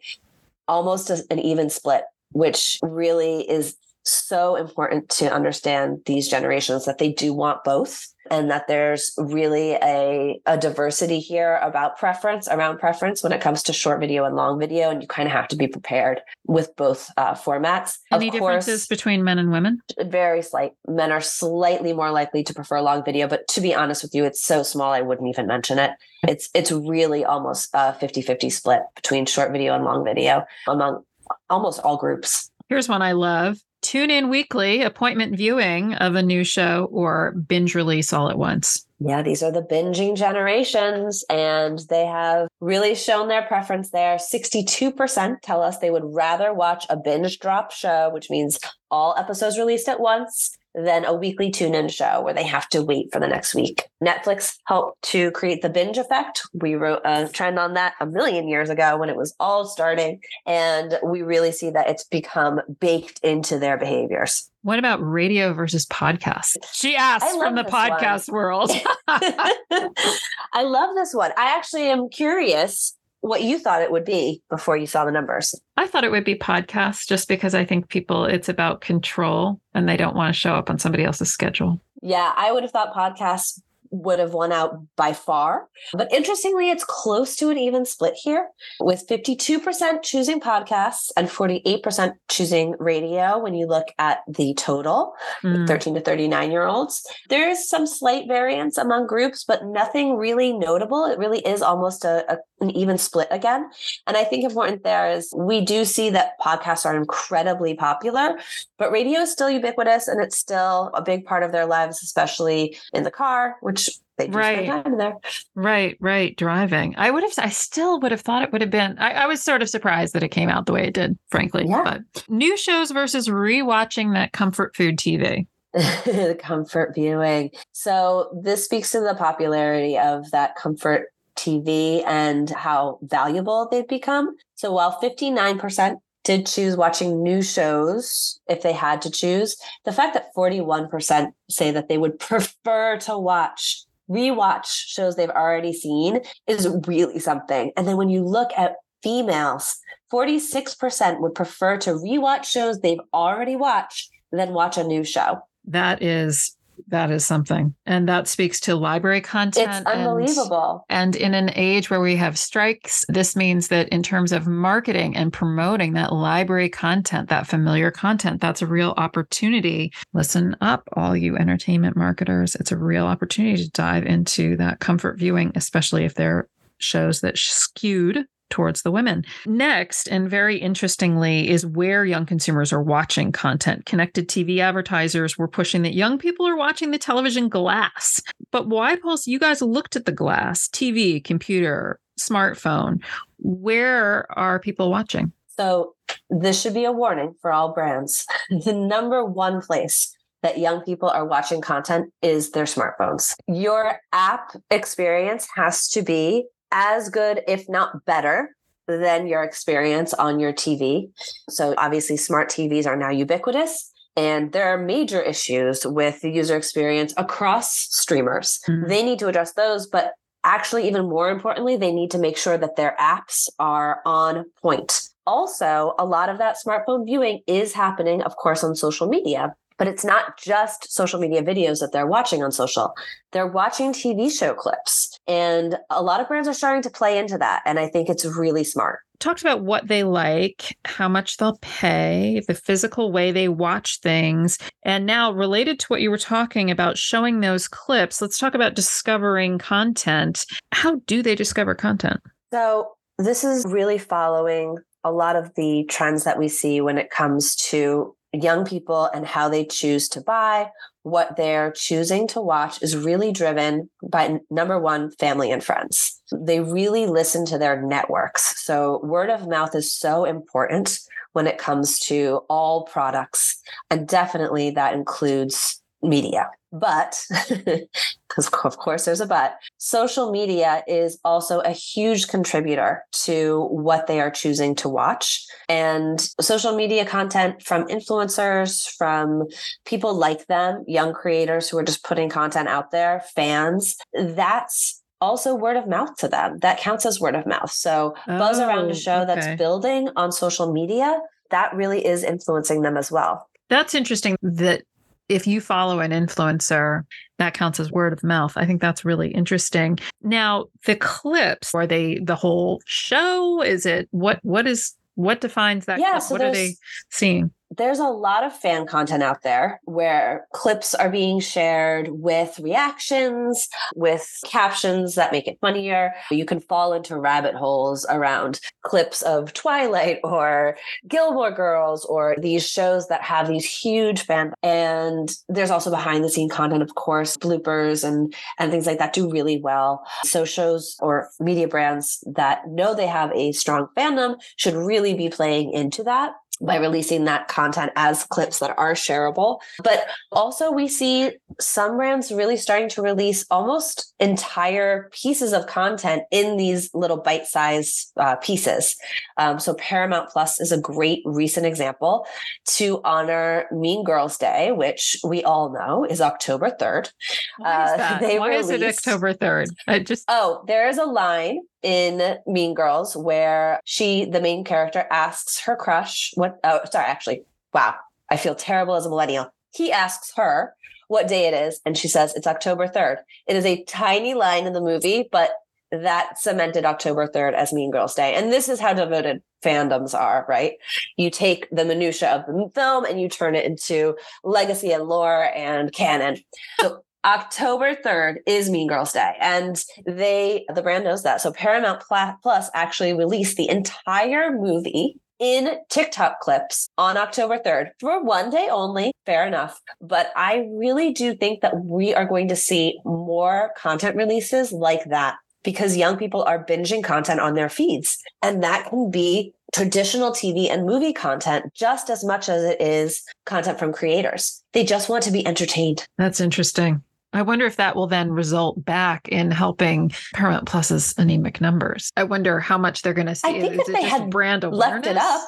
Almost 0.68 1.10
an 1.10 1.38
even 1.38 1.70
split, 1.70 2.04
which 2.32 2.78
really 2.82 3.48
is 3.48 3.76
so 4.04 4.56
important 4.56 5.08
to 5.08 5.32
understand 5.32 6.02
these 6.06 6.28
generations 6.28 6.84
that 6.86 6.98
they 6.98 7.12
do 7.12 7.32
want 7.32 7.62
both 7.64 8.11
and 8.32 8.50
that 8.50 8.66
there's 8.66 9.12
really 9.18 9.72
a, 9.74 10.40
a 10.46 10.56
diversity 10.56 11.20
here 11.20 11.60
about 11.62 11.98
preference 11.98 12.48
around 12.48 12.78
preference 12.78 13.22
when 13.22 13.30
it 13.30 13.42
comes 13.42 13.62
to 13.64 13.74
short 13.74 14.00
video 14.00 14.24
and 14.24 14.34
long 14.34 14.58
video 14.58 14.88
and 14.88 15.02
you 15.02 15.06
kind 15.06 15.28
of 15.28 15.32
have 15.32 15.46
to 15.48 15.54
be 15.54 15.68
prepared 15.68 16.22
with 16.46 16.74
both 16.76 17.10
uh, 17.18 17.34
formats. 17.34 17.98
Any 18.10 18.28
of 18.28 18.32
differences 18.32 18.80
course, 18.80 18.86
between 18.86 19.22
men 19.22 19.38
and 19.38 19.52
women? 19.52 19.82
Very 20.00 20.40
slight. 20.40 20.72
Men 20.88 21.12
are 21.12 21.20
slightly 21.20 21.92
more 21.92 22.10
likely 22.10 22.42
to 22.42 22.54
prefer 22.54 22.80
long 22.80 23.04
video 23.04 23.28
but 23.28 23.46
to 23.48 23.60
be 23.60 23.74
honest 23.74 24.02
with 24.02 24.14
you 24.14 24.24
it's 24.24 24.42
so 24.42 24.62
small 24.62 24.92
i 24.92 25.02
wouldn't 25.02 25.28
even 25.28 25.46
mention 25.46 25.78
it. 25.78 25.90
It's 26.26 26.48
it's 26.54 26.72
really 26.72 27.26
almost 27.26 27.68
a 27.74 27.92
50-50 27.92 28.50
split 28.50 28.80
between 28.96 29.26
short 29.26 29.52
video 29.52 29.74
and 29.74 29.84
long 29.84 30.04
video 30.06 30.44
among 30.66 31.04
almost 31.50 31.80
all 31.80 31.98
groups. 31.98 32.50
Here's 32.70 32.88
one 32.88 33.02
I 33.02 33.12
love 33.12 33.58
tune 33.82 34.10
in 34.10 34.30
weekly, 34.30 34.82
appointment 34.82 35.36
viewing 35.36 35.94
of 35.94 36.14
a 36.14 36.22
new 36.22 36.44
show, 36.44 36.88
or 36.90 37.32
binge 37.32 37.74
release 37.74 38.12
all 38.12 38.30
at 38.30 38.38
once. 38.38 38.86
Yeah, 39.00 39.22
these 39.22 39.42
are 39.42 39.50
the 39.50 39.62
binging 39.62 40.16
generations, 40.16 41.24
and 41.28 41.80
they 41.90 42.06
have 42.06 42.48
really 42.60 42.94
shown 42.94 43.28
their 43.28 43.42
preference 43.42 43.90
there. 43.90 44.16
62% 44.16 45.40
tell 45.42 45.62
us 45.62 45.78
they 45.78 45.90
would 45.90 46.04
rather 46.04 46.54
watch 46.54 46.86
a 46.88 46.96
binge 46.96 47.40
drop 47.40 47.72
show, 47.72 48.10
which 48.10 48.30
means 48.30 48.60
all 48.90 49.16
episodes 49.18 49.58
released 49.58 49.88
at 49.88 50.00
once, 50.00 50.56
than 50.74 51.04
a 51.04 51.14
weekly 51.14 51.50
tune 51.50 51.74
in 51.74 51.88
show 51.88 52.22
where 52.22 52.34
they 52.34 52.44
have 52.44 52.68
to 52.70 52.82
wait 52.82 53.12
for 53.12 53.20
the 53.20 53.28
next 53.28 53.54
week. 53.54 53.88
Netflix 54.02 54.56
helped 54.64 55.02
to 55.02 55.30
create 55.32 55.62
the 55.62 55.68
binge 55.68 55.98
effect. 55.98 56.42
We 56.54 56.74
wrote 56.74 57.00
a 57.04 57.28
trend 57.28 57.58
on 57.58 57.74
that 57.74 57.94
a 58.00 58.06
million 58.06 58.48
years 58.48 58.70
ago 58.70 58.96
when 58.96 59.08
it 59.08 59.16
was 59.16 59.34
all 59.38 59.66
starting. 59.66 60.20
And 60.46 60.98
we 61.04 61.22
really 61.22 61.52
see 61.52 61.70
that 61.70 61.88
it's 61.88 62.04
become 62.04 62.60
baked 62.80 63.20
into 63.22 63.58
their 63.58 63.76
behaviors. 63.76 64.48
What 64.62 64.78
about 64.78 64.98
radio 64.98 65.52
versus 65.52 65.86
podcast? 65.86 66.56
She 66.72 66.96
asked 66.96 67.36
from 67.36 67.56
the 67.56 67.64
podcast 67.64 68.28
one. 68.28 68.36
world. 68.36 68.70
I 69.08 70.62
love 70.62 70.94
this 70.94 71.12
one. 71.12 71.32
I 71.36 71.56
actually 71.56 71.88
am 71.88 72.08
curious 72.08 72.96
what 73.22 73.42
you 73.42 73.58
thought 73.58 73.82
it 73.82 73.90
would 73.90 74.04
be 74.04 74.42
before 74.50 74.76
you 74.76 74.86
saw 74.86 75.04
the 75.04 75.12
numbers. 75.12 75.54
I 75.76 75.86
thought 75.86 76.04
it 76.04 76.10
would 76.10 76.24
be 76.24 76.34
podcasts 76.34 77.06
just 77.06 77.28
because 77.28 77.54
I 77.54 77.64
think 77.64 77.88
people, 77.88 78.24
it's 78.24 78.48
about 78.48 78.80
control 78.80 79.60
and 79.74 79.88
they 79.88 79.96
don't 79.96 80.16
want 80.16 80.34
to 80.34 80.38
show 80.38 80.54
up 80.54 80.68
on 80.68 80.78
somebody 80.78 81.04
else's 81.04 81.30
schedule. 81.30 81.80
Yeah, 82.02 82.32
I 82.36 82.50
would 82.50 82.64
have 82.64 82.72
thought 82.72 82.92
podcasts 82.92 83.60
would 83.92 84.18
have 84.18 84.32
won 84.32 84.50
out 84.50 84.76
by 84.96 85.12
far. 85.12 85.68
But 85.92 86.12
interestingly, 86.12 86.70
it's 86.70 86.84
close 86.84 87.36
to 87.36 87.50
an 87.50 87.58
even 87.58 87.84
split 87.84 88.14
here, 88.14 88.48
with 88.80 89.06
52% 89.08 90.02
choosing 90.02 90.40
podcasts 90.40 91.10
and 91.16 91.28
48% 91.28 92.14
choosing 92.28 92.74
radio 92.78 93.38
when 93.38 93.54
you 93.54 93.66
look 93.66 93.88
at 93.98 94.20
the 94.26 94.54
total, 94.54 95.12
mm. 95.44 95.66
13 95.66 95.94
to 95.94 96.00
39 96.00 96.50
year 96.50 96.66
olds. 96.66 97.06
There 97.28 97.48
is 97.48 97.68
some 97.68 97.86
slight 97.86 98.26
variance 98.26 98.78
among 98.78 99.06
groups, 99.06 99.44
but 99.44 99.66
nothing 99.66 100.16
really 100.16 100.52
notable. 100.52 101.04
It 101.04 101.18
really 101.18 101.40
is 101.40 101.62
almost 101.62 102.04
a, 102.04 102.24
a 102.32 102.38
an 102.62 102.70
even 102.70 102.96
split 102.96 103.28
again. 103.30 103.68
And 104.06 104.16
I 104.16 104.24
think 104.24 104.44
important 104.44 104.84
there 104.84 105.10
is 105.10 105.32
we 105.36 105.60
do 105.60 105.84
see 105.84 106.08
that 106.10 106.40
podcasts 106.40 106.86
are 106.86 106.96
incredibly 106.96 107.74
popular, 107.74 108.38
but 108.78 108.90
radio 108.90 109.20
is 109.20 109.32
still 109.32 109.50
ubiquitous 109.50 110.08
and 110.08 110.22
it's 110.22 110.38
still 110.38 110.90
a 110.94 111.02
big 111.02 111.26
part 111.26 111.42
of 111.42 111.52
their 111.52 111.66
lives, 111.66 112.02
especially 112.02 112.78
in 112.94 113.02
the 113.02 113.10
car, 113.10 113.56
which 113.60 113.81
they 114.18 114.28
right. 114.28 114.66
time 114.66 114.98
there. 114.98 115.16
Right, 115.54 115.96
right. 116.00 116.36
Driving. 116.36 116.94
I 116.96 117.10
would 117.10 117.22
have, 117.22 117.32
I 117.38 117.48
still 117.48 118.00
would 118.00 118.12
have 118.12 118.20
thought 118.20 118.42
it 118.42 118.52
would 118.52 118.60
have 118.60 118.70
been, 118.70 118.98
I, 118.98 119.12
I 119.12 119.26
was 119.26 119.42
sort 119.42 119.62
of 119.62 119.68
surprised 119.68 120.14
that 120.14 120.22
it 120.22 120.28
came 120.28 120.48
out 120.48 120.66
the 120.66 120.72
way 120.72 120.86
it 120.86 120.94
did, 120.94 121.18
frankly. 121.30 121.66
Yeah. 121.66 121.82
But 121.82 122.24
new 122.28 122.56
shows 122.56 122.90
versus 122.90 123.28
rewatching 123.28 124.14
that 124.14 124.32
comfort 124.32 124.76
food 124.76 124.98
TV. 124.98 125.46
comfort 126.38 126.94
viewing. 126.94 127.50
So 127.72 128.38
this 128.42 128.64
speaks 128.64 128.90
to 128.92 129.00
the 129.00 129.14
popularity 129.14 129.98
of 129.98 130.30
that 130.30 130.56
comfort 130.56 131.08
TV 131.36 132.04
and 132.06 132.50
how 132.50 132.98
valuable 133.02 133.68
they've 133.70 133.88
become. 133.88 134.36
So 134.54 134.72
while 134.72 134.98
59% 135.00 135.96
did 136.24 136.46
choose 136.46 136.76
watching 136.76 137.22
new 137.22 137.42
shows 137.42 138.40
if 138.48 138.62
they 138.62 138.72
had 138.72 139.02
to 139.02 139.10
choose, 139.10 139.56
the 139.84 139.92
fact 139.92 140.14
that 140.14 140.34
41% 140.36 141.32
say 141.50 141.70
that 141.70 141.88
they 141.88 141.98
would 141.98 142.18
prefer 142.18 142.98
to 142.98 143.18
watch 143.18 143.84
rewatch 144.10 144.66
shows 144.66 145.16
they've 145.16 145.30
already 145.30 145.72
seen 145.72 146.20
is 146.46 146.68
really 146.86 147.18
something. 147.18 147.72
And 147.76 147.86
then 147.86 147.96
when 147.96 148.08
you 148.08 148.24
look 148.24 148.50
at 148.56 148.76
females, 149.02 149.76
46% 150.12 151.20
would 151.20 151.34
prefer 151.34 151.78
to 151.78 151.92
rewatch 151.92 152.44
shows 152.44 152.80
they've 152.80 153.00
already 153.14 153.56
watched 153.56 154.10
than 154.30 154.52
watch 154.52 154.76
a 154.76 154.84
new 154.84 155.04
show. 155.04 155.40
That 155.64 156.02
is 156.02 156.56
that 156.88 157.10
is 157.10 157.24
something. 157.24 157.74
And 157.86 158.08
that 158.08 158.28
speaks 158.28 158.60
to 158.60 158.76
library 158.76 159.20
content. 159.20 159.70
It's 159.70 159.86
unbelievable. 159.86 160.84
And, 160.88 161.16
and, 161.16 161.24
in 161.24 161.34
an 161.34 161.50
age 161.56 161.90
where 161.90 162.00
we 162.00 162.16
have 162.16 162.38
strikes, 162.38 163.04
this 163.08 163.34
means 163.34 163.68
that 163.68 163.88
in 163.88 164.02
terms 164.02 164.32
of 164.32 164.46
marketing 164.46 165.16
and 165.16 165.32
promoting 165.32 165.94
that 165.94 166.12
library 166.12 166.68
content, 166.68 167.28
that 167.30 167.46
familiar 167.46 167.90
content, 167.90 168.40
that's 168.40 168.62
a 168.62 168.66
real 168.66 168.94
opportunity. 168.96 169.92
Listen 170.12 170.56
up, 170.60 170.88
all 170.92 171.16
you 171.16 171.36
entertainment 171.36 171.96
marketers. 171.96 172.54
It's 172.56 172.72
a 172.72 172.76
real 172.76 173.06
opportunity 173.06 173.64
to 173.64 173.70
dive 173.70 174.04
into 174.04 174.56
that 174.58 174.80
comfort 174.80 175.18
viewing, 175.18 175.52
especially 175.54 176.04
if 176.04 176.14
they're 176.14 176.48
shows 176.82 177.20
that 177.20 177.38
skewed 177.38 178.26
towards 178.52 178.82
the 178.82 178.92
women. 178.92 179.24
Next, 179.46 180.06
and 180.06 180.30
very 180.30 180.58
interestingly, 180.58 181.48
is 181.48 181.66
where 181.66 182.04
young 182.04 182.26
consumers 182.26 182.72
are 182.72 182.82
watching 182.82 183.32
content. 183.32 183.86
Connected 183.86 184.28
TV 184.28 184.58
advertisers 184.58 185.36
were 185.36 185.48
pushing 185.48 185.82
that 185.82 185.94
young 185.94 186.18
people 186.18 186.46
are 186.46 186.56
watching 186.56 186.90
the 186.90 186.98
television 186.98 187.48
glass. 187.48 188.20
But 188.52 188.68
YPulse? 188.68 189.26
You 189.26 189.38
guys 189.38 189.62
looked 189.62 189.96
at 189.96 190.04
the 190.04 190.12
glass, 190.12 190.68
TV, 190.68 191.24
computer, 191.24 191.98
smartphone. 192.20 193.02
Where 193.38 194.30
are 194.38 194.60
people 194.60 194.90
watching? 194.90 195.32
So 195.56 195.94
this 196.28 196.60
should 196.60 196.74
be 196.74 196.84
a 196.84 196.92
warning 196.92 197.34
for 197.40 197.52
all 197.52 197.72
brands. 197.72 198.26
the 198.50 198.74
number 198.74 199.24
one 199.24 199.62
place 199.62 200.14
that 200.42 200.58
young 200.58 200.82
people 200.82 201.08
are 201.08 201.24
watching 201.24 201.62
content 201.62 202.12
is 202.20 202.50
their 202.50 202.64
smartphones. 202.64 203.34
Your 203.48 204.00
app 204.12 204.54
experience 204.70 205.48
has 205.54 205.88
to 205.90 206.02
be 206.02 206.44
as 206.72 207.08
good, 207.08 207.42
if 207.46 207.68
not 207.68 208.04
better, 208.04 208.56
than 208.88 209.26
your 209.26 209.44
experience 209.44 210.12
on 210.14 210.40
your 210.40 210.52
TV. 210.52 211.10
So 211.48 211.74
obviously, 211.78 212.16
smart 212.16 212.50
TVs 212.50 212.86
are 212.86 212.96
now 212.96 213.10
ubiquitous. 213.10 213.90
And 214.16 214.52
there 214.52 214.68
are 214.68 214.76
major 214.76 215.22
issues 215.22 215.86
with 215.86 216.20
the 216.20 216.30
user 216.30 216.56
experience 216.56 217.14
across 217.16 217.72
streamers. 217.72 218.58
Mm-hmm. 218.68 218.88
They 218.88 219.02
need 219.02 219.18
to 219.20 219.28
address 219.28 219.54
those, 219.54 219.86
but 219.86 220.12
actually, 220.44 220.86
even 220.86 221.08
more 221.08 221.30
importantly, 221.30 221.76
they 221.76 221.92
need 221.92 222.10
to 222.10 222.18
make 222.18 222.36
sure 222.36 222.58
that 222.58 222.76
their 222.76 222.94
apps 223.00 223.48
are 223.58 224.02
on 224.04 224.44
point. 224.60 225.08
Also, 225.26 225.94
a 225.98 226.04
lot 226.04 226.28
of 226.28 226.38
that 226.38 226.56
smartphone 226.64 227.06
viewing 227.06 227.40
is 227.46 227.72
happening, 227.72 228.22
of 228.22 228.36
course, 228.36 228.62
on 228.62 228.74
social 228.74 229.08
media. 229.08 229.54
But 229.82 229.88
it's 229.88 230.04
not 230.04 230.38
just 230.38 230.92
social 230.92 231.18
media 231.18 231.42
videos 231.42 231.80
that 231.80 231.90
they're 231.90 232.06
watching 232.06 232.40
on 232.40 232.52
social. 232.52 232.94
They're 233.32 233.48
watching 233.48 233.92
TV 233.92 234.30
show 234.30 234.54
clips. 234.54 235.18
And 235.26 235.76
a 235.90 236.04
lot 236.04 236.20
of 236.20 236.28
brands 236.28 236.46
are 236.46 236.54
starting 236.54 236.82
to 236.82 236.90
play 236.90 237.18
into 237.18 237.36
that. 237.38 237.62
And 237.66 237.80
I 237.80 237.88
think 237.88 238.08
it's 238.08 238.24
really 238.24 238.62
smart. 238.62 239.00
Talked 239.18 239.40
about 239.40 239.64
what 239.64 239.88
they 239.88 240.04
like, 240.04 240.76
how 240.84 241.08
much 241.08 241.36
they'll 241.36 241.58
pay, 241.62 242.42
the 242.46 242.54
physical 242.54 243.10
way 243.10 243.32
they 243.32 243.48
watch 243.48 243.98
things. 243.98 244.56
And 244.84 245.04
now, 245.04 245.32
related 245.32 245.80
to 245.80 245.86
what 245.88 246.00
you 246.00 246.12
were 246.12 246.16
talking 246.16 246.70
about, 246.70 246.96
showing 246.96 247.40
those 247.40 247.66
clips, 247.66 248.22
let's 248.22 248.38
talk 248.38 248.54
about 248.54 248.76
discovering 248.76 249.58
content. 249.58 250.46
How 250.70 251.00
do 251.08 251.24
they 251.24 251.34
discover 251.34 251.74
content? 251.74 252.20
So, 252.52 252.92
this 253.18 253.42
is 253.42 253.64
really 253.66 253.98
following 253.98 254.78
a 255.02 255.10
lot 255.10 255.34
of 255.34 255.52
the 255.56 255.84
trends 255.90 256.22
that 256.22 256.38
we 256.38 256.46
see 256.46 256.80
when 256.80 256.98
it 256.98 257.10
comes 257.10 257.56
to 257.56 258.14
young 258.32 258.64
people 258.64 259.10
and 259.14 259.26
how 259.26 259.48
they 259.48 259.64
choose 259.64 260.08
to 260.10 260.20
buy, 260.20 260.70
what 261.02 261.36
they're 261.36 261.72
choosing 261.72 262.26
to 262.28 262.40
watch 262.40 262.82
is 262.82 262.96
really 262.96 263.32
driven 263.32 263.90
by 264.02 264.38
number 264.50 264.78
one, 264.78 265.10
family 265.12 265.50
and 265.50 265.62
friends. 265.62 266.20
They 266.32 266.60
really 266.60 267.06
listen 267.06 267.44
to 267.46 267.58
their 267.58 267.82
networks. 267.82 268.62
So, 268.64 269.00
word 269.02 269.30
of 269.30 269.48
mouth 269.48 269.74
is 269.74 269.92
so 269.92 270.24
important 270.24 270.98
when 271.32 271.46
it 271.46 271.58
comes 271.58 271.98
to 272.00 272.40
all 272.48 272.84
products. 272.84 273.60
And 273.90 274.06
definitely 274.06 274.70
that 274.70 274.94
includes 274.94 275.80
media. 276.02 276.50
But, 276.72 277.22
because 277.48 278.48
of 278.64 278.78
course 278.78 279.04
there's 279.04 279.20
a 279.20 279.26
but, 279.26 279.58
social 279.76 280.30
media 280.30 280.82
is 280.86 281.18
also 281.24 281.60
a 281.60 281.70
huge 281.70 282.28
contributor 282.28 283.04
to 283.24 283.66
what 283.70 284.06
they 284.06 284.20
are 284.20 284.30
choosing 284.30 284.74
to 284.76 284.88
watch. 284.88 285.44
And 285.68 286.20
social 286.40 286.74
media 286.74 287.04
content 287.04 287.62
from 287.62 287.86
influencers, 287.88 288.88
from 288.96 289.48
people 289.84 290.14
like 290.14 290.46
them, 290.46 290.84
young 290.86 291.12
creators 291.12 291.68
who 291.68 291.78
are 291.78 291.84
just 291.84 292.04
putting 292.04 292.28
content 292.28 292.68
out 292.68 292.90
there, 292.90 293.22
fans, 293.34 293.96
that's 294.14 295.02
also 295.20 295.54
word 295.54 295.76
of 295.76 295.86
mouth 295.86 296.16
to 296.16 296.28
them. 296.28 296.58
That 296.58 296.78
counts 296.78 297.06
as 297.06 297.20
word 297.20 297.36
of 297.36 297.46
mouth. 297.46 297.70
So, 297.70 298.14
oh, 298.26 298.38
buzz 298.38 298.58
around 298.58 298.86
a 298.86 298.90
oh, 298.90 298.94
show 298.94 299.20
okay. 299.22 299.34
that's 299.34 299.58
building 299.58 300.08
on 300.16 300.32
social 300.32 300.72
media, 300.72 301.20
that 301.50 301.74
really 301.74 302.04
is 302.04 302.24
influencing 302.24 302.82
them 302.82 302.96
as 302.96 303.12
well. 303.12 303.48
That's 303.70 303.94
interesting 303.94 304.36
that 304.42 304.82
if 305.28 305.46
you 305.46 305.60
follow 305.60 306.00
an 306.00 306.10
influencer, 306.10 307.02
that 307.38 307.54
counts 307.54 307.80
as 307.80 307.90
word 307.90 308.12
of 308.12 308.22
mouth. 308.22 308.52
I 308.56 308.66
think 308.66 308.80
that's 308.80 309.04
really 309.04 309.30
interesting. 309.30 309.98
Now, 310.22 310.66
the 310.86 310.96
clips, 310.96 311.74
are 311.74 311.86
they 311.86 312.18
the 312.18 312.36
whole 312.36 312.80
show? 312.86 313.62
Is 313.62 313.86
it 313.86 314.08
what 314.10 314.38
what 314.42 314.66
is 314.66 314.94
what 315.14 315.40
defines 315.40 315.86
that? 315.86 316.00
Yeah, 316.00 316.18
so 316.18 316.34
what 316.34 316.42
are 316.42 316.52
they 316.52 316.76
seeing? 317.10 317.50
There's 317.76 317.98
a 317.98 318.04
lot 318.04 318.44
of 318.44 318.52
fan 318.52 318.86
content 318.86 319.22
out 319.22 319.42
there 319.42 319.80
where 319.84 320.46
clips 320.52 320.94
are 320.94 321.10
being 321.10 321.40
shared 321.40 322.08
with 322.10 322.58
reactions, 322.58 323.68
with 323.94 324.28
captions 324.44 325.14
that 325.14 325.32
make 325.32 325.46
it 325.46 325.58
funnier. 325.60 326.12
You 326.30 326.44
can 326.44 326.60
fall 326.60 326.92
into 326.92 327.18
rabbit 327.18 327.54
holes 327.54 328.04
around 328.10 328.60
clips 328.82 329.22
of 329.22 329.52
Twilight 329.54 330.18
or 330.22 330.76
Gilmore 331.08 331.50
Girls 331.50 332.04
or 332.04 332.36
these 332.38 332.68
shows 332.68 333.08
that 333.08 333.22
have 333.22 333.48
these 333.48 333.64
huge 333.64 334.22
fan. 334.22 334.52
And 334.62 335.30
there's 335.48 335.70
also 335.70 335.90
behind 335.90 336.24
the 336.24 336.28
scene 336.28 336.48
content, 336.48 336.82
of 336.82 336.94
course, 336.94 337.36
bloopers 337.36 338.04
and, 338.04 338.34
and 338.58 338.70
things 338.70 338.86
like 338.86 338.98
that 338.98 339.12
do 339.12 339.30
really 339.30 339.60
well. 339.60 340.04
So 340.24 340.44
shows 340.44 340.96
or 341.00 341.30
media 341.40 341.68
brands 341.68 342.22
that 342.34 342.68
know 342.68 342.94
they 342.94 343.06
have 343.06 343.32
a 343.32 343.52
strong 343.52 343.88
fandom 343.96 344.36
should 344.56 344.74
really 344.74 345.14
be 345.14 345.28
playing 345.28 345.72
into 345.72 346.02
that 346.04 346.32
by 346.62 346.76
releasing 346.76 347.24
that 347.24 347.48
content 347.48 347.92
as 347.96 348.24
clips 348.24 348.60
that 348.60 348.76
are 348.78 348.94
shareable. 348.94 349.58
But 349.82 350.06
also, 350.30 350.70
we 350.70 350.88
see 350.88 351.32
some 351.60 351.96
brands 351.96 352.30
really 352.30 352.56
starting 352.56 352.88
to 352.90 353.02
release 353.02 353.44
almost 353.50 354.14
entire 354.20 355.10
pieces 355.12 355.52
of 355.52 355.66
content 355.66 356.22
in 356.30 356.56
these 356.56 356.90
little 356.94 357.16
bite 357.16 357.46
sized 357.46 358.12
uh, 358.16 358.36
pieces. 358.36 358.96
Um, 359.36 359.58
so, 359.58 359.74
Paramount 359.74 360.30
Plus 360.30 360.60
is 360.60 360.72
a 360.72 360.80
great 360.80 361.22
recent 361.24 361.66
example 361.66 362.26
to 362.66 363.00
honor 363.04 363.66
Mean 363.72 364.04
Girls 364.04 364.38
Day, 364.38 364.72
which 364.72 365.16
we 365.24 365.42
all 365.42 365.72
know 365.72 366.04
is 366.04 366.20
October 366.20 366.70
3rd. 366.70 367.10
Why 367.58 367.84
is, 367.84 367.90
uh, 367.90 367.96
that? 367.96 368.22
Uh, 368.22 368.38
Why 368.38 368.48
released, 368.48 368.70
is 368.70 368.82
it 368.82 368.82
October 368.82 369.34
3rd? 369.34 369.66
I 369.88 369.98
just 369.98 370.24
Oh, 370.28 370.64
there 370.66 370.88
is 370.88 370.98
a 370.98 371.04
line 371.04 371.60
in 371.82 372.38
Mean 372.46 372.74
Girls 372.74 373.16
where 373.16 373.80
she, 373.84 374.24
the 374.24 374.40
main 374.40 374.64
character, 374.64 375.06
asks 375.10 375.60
her 375.60 375.76
crush 375.76 376.32
what, 376.34 376.58
oh, 376.64 376.80
sorry, 376.90 377.06
actually, 377.06 377.42
wow, 377.72 377.94
I 378.30 378.36
feel 378.36 378.54
terrible 378.54 378.94
as 378.94 379.06
a 379.06 379.08
millennial. 379.08 379.52
He 379.74 379.92
asks 379.92 380.32
her 380.36 380.74
what 381.08 381.28
day 381.28 381.46
it 381.46 381.54
is, 381.54 381.80
and 381.84 381.96
she 381.96 382.08
says 382.08 382.34
it's 382.34 382.46
October 382.46 382.88
3rd. 382.88 383.18
It 383.46 383.56
is 383.56 383.66
a 383.66 383.84
tiny 383.84 384.34
line 384.34 384.66
in 384.66 384.72
the 384.72 384.80
movie, 384.80 385.28
but 385.30 385.52
that 385.90 386.38
cemented 386.38 386.86
October 386.86 387.28
3rd 387.28 387.52
as 387.52 387.72
Mean 387.72 387.90
Girls 387.90 388.14
Day. 388.14 388.34
And 388.34 388.50
this 388.50 388.68
is 388.68 388.80
how 388.80 388.94
devoted 388.94 389.42
fandoms 389.62 390.18
are, 390.18 390.46
right? 390.48 390.74
You 391.16 391.30
take 391.30 391.68
the 391.70 391.84
minutia 391.84 392.30
of 392.30 392.46
the 392.46 392.70
film 392.74 393.04
and 393.04 393.20
you 393.20 393.28
turn 393.28 393.54
it 393.54 393.66
into 393.66 394.16
legacy 394.42 394.90
and 394.92 395.04
lore 395.04 395.50
and 395.54 395.92
canon. 395.92 396.38
So 396.80 397.04
October 397.24 397.94
3rd 397.94 398.36
is 398.46 398.68
Mean 398.68 398.88
Girls 398.88 399.12
Day. 399.12 399.36
And 399.40 399.82
they, 400.06 400.64
the 400.74 400.82
brand 400.82 401.04
knows 401.04 401.22
that. 401.22 401.40
So 401.40 401.52
Paramount 401.52 402.02
Plus 402.42 402.70
actually 402.74 403.14
released 403.14 403.56
the 403.56 403.68
entire 403.68 404.50
movie 404.50 405.20
in 405.38 405.76
TikTok 405.88 406.40
clips 406.40 406.88
on 406.98 407.16
October 407.16 407.58
3rd 407.58 407.90
for 408.00 408.22
one 408.24 408.50
day 408.50 408.68
only. 408.70 409.12
Fair 409.26 409.46
enough. 409.46 409.80
But 410.00 410.30
I 410.36 410.68
really 410.70 411.12
do 411.12 411.34
think 411.34 411.60
that 411.60 411.84
we 411.84 412.14
are 412.14 412.26
going 412.26 412.48
to 412.48 412.56
see 412.56 412.98
more 413.04 413.70
content 413.76 414.16
releases 414.16 414.72
like 414.72 415.04
that 415.06 415.36
because 415.62 415.96
young 415.96 416.16
people 416.16 416.42
are 416.42 416.64
binging 416.64 417.04
content 417.04 417.40
on 417.40 417.54
their 417.54 417.68
feeds. 417.68 418.18
And 418.42 418.62
that 418.62 418.88
can 418.88 419.10
be 419.10 419.52
traditional 419.72 420.32
TV 420.32 420.68
and 420.68 420.86
movie 420.86 421.12
content 421.12 421.72
just 421.72 422.10
as 422.10 422.24
much 422.24 422.48
as 422.48 422.62
it 422.64 422.80
is 422.80 423.22
content 423.44 423.78
from 423.78 423.92
creators. 423.92 424.62
They 424.72 424.84
just 424.84 425.08
want 425.08 425.22
to 425.24 425.30
be 425.30 425.46
entertained. 425.46 426.06
That's 426.18 426.40
interesting. 426.40 427.02
I 427.32 427.42
wonder 427.42 427.64
if 427.66 427.76
that 427.76 427.96
will 427.96 428.06
then 428.06 428.30
result 428.30 428.84
back 428.84 429.28
in 429.28 429.50
helping 429.50 430.12
Paramount 430.34 430.66
Plus's 430.66 431.14
anemic 431.16 431.60
numbers. 431.60 432.10
I 432.16 432.24
wonder 432.24 432.60
how 432.60 432.76
much 432.78 433.02
they're 433.02 433.14
going 433.14 433.26
to 433.26 433.34
see. 433.34 433.48
I 433.48 433.60
think 433.60 433.74
Is 433.74 433.80
if 433.88 433.94
they 433.94 434.02
had 434.02 434.30
brand 434.30 434.64
awareness? 434.64 435.06
left 435.06 435.06
it 435.06 435.16
up. 435.16 435.42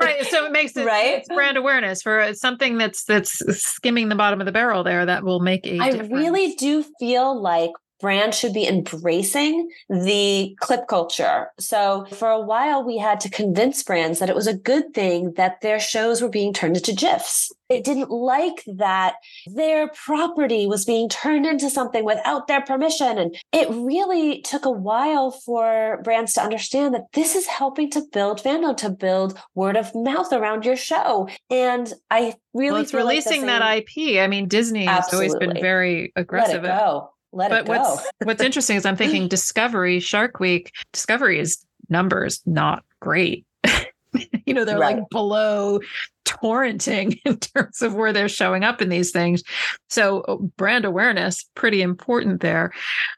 right. 0.00 0.24
So 0.26 0.46
it 0.46 0.52
makes 0.52 0.76
it 0.76 0.86
right? 0.86 1.24
brand 1.28 1.56
awareness 1.56 2.02
for 2.02 2.32
something 2.34 2.78
that's 2.78 3.04
that's 3.04 3.32
skimming 3.62 4.08
the 4.08 4.14
bottom 4.14 4.40
of 4.40 4.46
the 4.46 4.52
barrel 4.52 4.84
there 4.84 5.04
that 5.06 5.24
will 5.24 5.40
make 5.40 5.66
a 5.66 5.78
I 5.78 5.90
difference. 5.90 6.12
really 6.12 6.54
do 6.54 6.84
feel 6.98 7.38
like 7.40 7.72
brands 8.00 8.38
should 8.38 8.52
be 8.52 8.66
embracing 8.66 9.70
the 9.88 10.56
clip 10.60 10.88
culture. 10.88 11.48
So 11.58 12.06
for 12.12 12.30
a 12.30 12.40
while, 12.40 12.84
we 12.84 12.98
had 12.98 13.20
to 13.20 13.30
convince 13.30 13.82
brands 13.82 14.18
that 14.18 14.30
it 14.30 14.34
was 14.34 14.46
a 14.46 14.56
good 14.56 14.94
thing 14.94 15.34
that 15.36 15.60
their 15.60 15.78
shows 15.78 16.22
were 16.22 16.28
being 16.28 16.52
turned 16.52 16.76
into 16.76 16.92
GIFs. 16.92 17.52
They 17.68 17.80
didn't 17.80 18.10
like 18.10 18.64
that 18.66 19.14
their 19.46 19.88
property 19.88 20.66
was 20.66 20.84
being 20.84 21.08
turned 21.08 21.46
into 21.46 21.70
something 21.70 22.04
without 22.04 22.48
their 22.48 22.62
permission. 22.62 23.16
And 23.16 23.36
it 23.52 23.70
really 23.70 24.42
took 24.42 24.64
a 24.64 24.70
while 24.70 25.30
for 25.30 26.00
brands 26.02 26.32
to 26.32 26.42
understand 26.42 26.94
that 26.94 27.12
this 27.12 27.36
is 27.36 27.46
helping 27.46 27.88
to 27.90 28.02
build 28.12 28.42
fandom, 28.42 28.76
to 28.78 28.90
build 28.90 29.38
word 29.54 29.76
of 29.76 29.94
mouth 29.94 30.32
around 30.32 30.64
your 30.64 30.76
show. 30.76 31.28
And 31.48 31.92
I 32.10 32.34
really 32.52 32.72
well, 32.72 32.82
it's 32.82 32.94
releasing 32.94 33.46
like 33.46 33.60
that 33.60 33.78
IP. 33.78 34.20
I 34.20 34.26
mean, 34.26 34.48
Disney 34.48 34.88
Absolutely. 34.88 35.26
has 35.26 35.34
always 35.34 35.54
been 35.54 35.62
very 35.62 36.12
aggressive. 36.16 36.64
Let 36.64 36.74
it 36.74 36.80
go 36.80 37.10
let 37.32 37.50
but 37.50 37.60
it 37.60 37.66
go. 37.66 37.72
What's, 37.72 38.10
what's 38.24 38.42
interesting 38.42 38.76
is 38.76 38.86
I'm 38.86 38.96
thinking 38.96 39.28
Discovery, 39.28 40.00
Shark 40.00 40.40
Week, 40.40 40.72
Discovery 40.92 41.38
is 41.38 41.64
numbers 41.88 42.40
not 42.46 42.84
great. 43.00 43.46
you 44.46 44.54
know, 44.54 44.64
they're 44.64 44.78
right. 44.78 44.98
like 44.98 45.08
below 45.10 45.80
torrenting 46.24 47.20
in 47.24 47.38
terms 47.38 47.82
of 47.82 47.94
where 47.94 48.12
they're 48.12 48.28
showing 48.28 48.64
up 48.64 48.82
in 48.82 48.88
these 48.88 49.10
things. 49.10 49.42
So 49.88 50.20
uh, 50.22 50.36
brand 50.36 50.84
awareness, 50.84 51.44
pretty 51.54 51.82
important 51.82 52.40
there. 52.40 52.72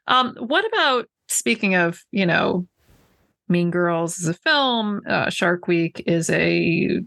Um, 0.06 0.36
what 0.38 0.66
about 0.66 1.08
speaking 1.28 1.74
of, 1.74 2.02
you 2.10 2.26
know, 2.26 2.66
Mean 3.48 3.70
Girls 3.70 4.18
is 4.18 4.28
a 4.28 4.34
film, 4.34 5.02
uh, 5.06 5.30
Shark 5.30 5.66
Week 5.66 6.02
is 6.06 6.30
a 6.30 7.00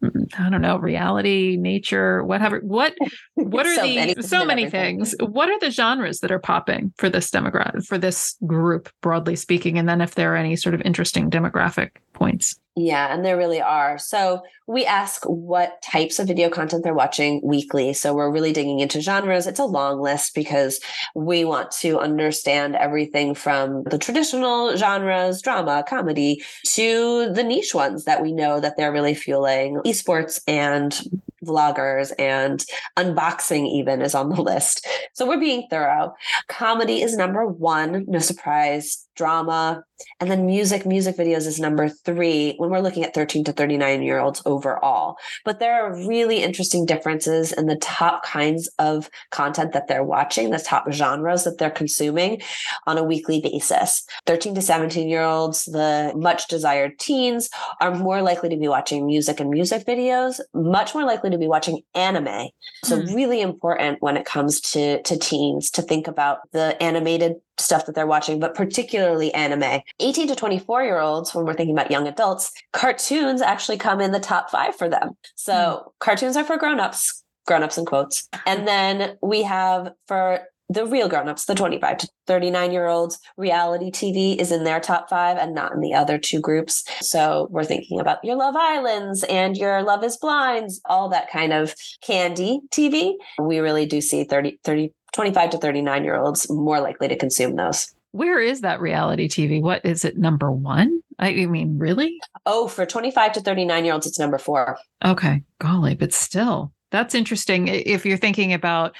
I 0.00 0.48
don't 0.48 0.62
know, 0.62 0.76
reality, 0.78 1.56
nature, 1.58 2.22
whatever. 2.22 2.60
What 2.60 2.94
what 3.34 3.66
are 3.66 3.74
so 3.74 3.82
the 3.82 3.94
many, 3.96 4.22
so 4.22 4.44
many 4.44 4.70
things? 4.70 5.14
What 5.18 5.48
are 5.48 5.58
the 5.58 5.70
genres 5.70 6.20
that 6.20 6.30
are 6.30 6.38
popping 6.38 6.92
for 6.98 7.08
this 7.08 7.30
demographic 7.30 7.84
for 7.84 7.98
this 7.98 8.36
group 8.46 8.88
broadly 9.02 9.34
speaking? 9.34 9.78
And 9.78 9.88
then 9.88 10.00
if 10.00 10.14
there 10.14 10.32
are 10.34 10.36
any 10.36 10.54
sort 10.54 10.74
of 10.74 10.82
interesting 10.82 11.30
demographic 11.30 11.90
points. 12.28 12.58
Yeah, 12.76 13.12
and 13.12 13.24
there 13.24 13.36
really 13.36 13.60
are. 13.60 13.98
So 13.98 14.42
we 14.68 14.86
ask 14.86 15.24
what 15.24 15.82
types 15.82 16.20
of 16.20 16.28
video 16.28 16.48
content 16.48 16.84
they're 16.84 16.94
watching 16.94 17.40
weekly. 17.42 17.92
So 17.92 18.14
we're 18.14 18.30
really 18.30 18.52
digging 18.52 18.78
into 18.78 19.00
genres. 19.00 19.48
It's 19.48 19.58
a 19.58 19.64
long 19.64 20.00
list 20.00 20.32
because 20.32 20.78
we 21.16 21.44
want 21.44 21.72
to 21.80 21.98
understand 21.98 22.76
everything 22.76 23.34
from 23.34 23.82
the 23.84 23.98
traditional 23.98 24.76
genres, 24.76 25.42
drama, 25.42 25.84
comedy, 25.88 26.44
to 26.68 27.32
the 27.32 27.42
niche 27.42 27.74
ones 27.74 28.04
that 28.04 28.22
we 28.22 28.32
know 28.32 28.60
that 28.60 28.76
they're 28.76 28.92
really 28.92 29.14
fueling 29.14 29.80
esports 29.84 30.40
and 30.46 31.00
vloggers 31.44 32.12
and 32.18 32.64
unboxing 32.96 33.66
even 33.66 34.02
is 34.02 34.14
on 34.14 34.28
the 34.28 34.42
list. 34.42 34.86
So 35.14 35.26
we're 35.26 35.40
being 35.40 35.66
thorough. 35.68 36.14
Comedy 36.48 37.02
is 37.02 37.16
number 37.16 37.44
one, 37.44 38.04
no 38.06 38.20
surprise. 38.20 39.04
Drama, 39.16 39.82
and 40.20 40.30
then 40.30 40.46
music, 40.46 40.86
music 40.86 41.16
videos 41.16 41.46
is 41.46 41.60
number 41.60 41.88
three 41.88 42.54
when 42.56 42.70
we're 42.70 42.80
looking 42.80 43.04
at 43.04 43.14
13 43.14 43.44
to 43.44 43.52
39 43.52 44.02
year 44.02 44.18
olds 44.18 44.42
overall. 44.46 45.16
But 45.44 45.60
there 45.60 45.82
are 45.82 46.06
really 46.06 46.42
interesting 46.42 46.86
differences 46.86 47.52
in 47.52 47.66
the 47.66 47.76
top 47.76 48.24
kinds 48.24 48.68
of 48.78 49.10
content 49.30 49.72
that 49.72 49.88
they're 49.88 50.04
watching, 50.04 50.50
the 50.50 50.58
top 50.58 50.90
genres 50.92 51.44
that 51.44 51.58
they're 51.58 51.70
consuming 51.70 52.40
on 52.86 52.98
a 52.98 53.04
weekly 53.04 53.40
basis. 53.40 54.04
13 54.26 54.54
to 54.54 54.62
17 54.62 55.08
year 55.08 55.22
olds, 55.22 55.64
the 55.66 56.12
much 56.16 56.48
desired 56.48 56.98
teens, 56.98 57.48
are 57.80 57.94
more 57.94 58.22
likely 58.22 58.48
to 58.48 58.56
be 58.56 58.68
watching 58.68 59.06
music 59.06 59.40
and 59.40 59.50
music 59.50 59.86
videos, 59.86 60.40
much 60.54 60.94
more 60.94 61.04
likely 61.04 61.30
to 61.30 61.38
be 61.38 61.46
watching 61.48 61.80
anime. 61.94 62.48
So, 62.84 63.00
mm. 63.00 63.14
really 63.14 63.40
important 63.40 64.02
when 64.02 64.16
it 64.16 64.24
comes 64.24 64.60
to, 64.72 65.02
to 65.02 65.18
teens 65.18 65.70
to 65.72 65.82
think 65.82 66.08
about 66.08 66.38
the 66.52 66.80
animated 66.82 67.36
stuff 67.68 67.84
that 67.84 67.94
they're 67.94 68.06
watching, 68.06 68.40
but 68.40 68.54
particularly 68.54 69.32
anime. 69.34 69.82
18 70.00 70.28
to 70.28 70.34
24 70.34 70.84
year 70.84 71.00
olds, 71.00 71.34
when 71.34 71.44
we're 71.44 71.52
thinking 71.52 71.76
about 71.76 71.90
young 71.90 72.08
adults, 72.08 72.50
cartoons 72.72 73.42
actually 73.42 73.76
come 73.76 74.00
in 74.00 74.10
the 74.10 74.18
top 74.18 74.50
five 74.50 74.74
for 74.74 74.88
them. 74.88 75.10
So 75.34 75.52
mm. 75.52 75.92
cartoons 76.00 76.34
are 76.38 76.44
for 76.44 76.56
grown-ups, 76.56 77.22
grown-ups 77.46 77.76
in 77.76 77.84
quotes. 77.84 78.26
And 78.46 78.66
then 78.66 79.18
we 79.22 79.42
have 79.42 79.92
for 80.06 80.40
the 80.70 80.86
real 80.86 81.08
grown-ups, 81.08 81.46
the 81.46 81.54
25 81.54 81.98
to 81.98 82.08
39 82.26 82.72
year 82.72 82.86
olds, 82.86 83.18
reality 83.36 83.90
TV 83.90 84.36
is 84.36 84.50
in 84.50 84.64
their 84.64 84.80
top 84.80 85.08
five 85.08 85.36
and 85.36 85.54
not 85.54 85.72
in 85.72 85.80
the 85.80 85.94
other 85.94 86.18
two 86.18 86.40
groups. 86.40 86.84
So 87.00 87.48
we're 87.50 87.64
thinking 87.64 88.00
about 88.00 88.22
your 88.22 88.36
Love 88.36 88.54
Islands 88.56 89.24
and 89.24 89.56
your 89.56 89.82
Love 89.82 90.04
is 90.04 90.16
Blinds, 90.16 90.80
all 90.86 91.08
that 91.08 91.30
kind 91.30 91.52
of 91.52 91.74
candy 92.02 92.60
TV. 92.70 93.14
We 93.38 93.58
really 93.58 93.86
do 93.86 94.00
see 94.00 94.24
30, 94.24 94.58
30 94.64 94.92
25 95.12 95.50
to 95.50 95.58
39 95.58 96.04
year 96.04 96.16
olds 96.16 96.50
more 96.50 96.80
likely 96.80 97.08
to 97.08 97.16
consume 97.16 97.56
those. 97.56 97.94
Where 98.12 98.40
is 98.40 98.62
that 98.62 98.80
reality 98.80 99.28
TV? 99.28 99.60
What 99.60 99.84
is 99.84 100.04
it 100.04 100.16
number 100.16 100.50
one? 100.50 101.02
I 101.18 101.32
mean, 101.46 101.78
really? 101.78 102.18
Oh, 102.46 102.68
for 102.68 102.86
25 102.86 103.32
to 103.32 103.40
39 103.40 103.84
year 103.84 103.92
olds, 103.92 104.06
it's 104.06 104.18
number 104.18 104.38
four. 104.38 104.78
Okay. 105.04 105.42
Golly, 105.58 105.94
but 105.94 106.12
still, 106.12 106.72
that's 106.90 107.14
interesting. 107.14 107.68
If 107.68 108.06
you're 108.06 108.16
thinking 108.16 108.52
about 108.52 108.94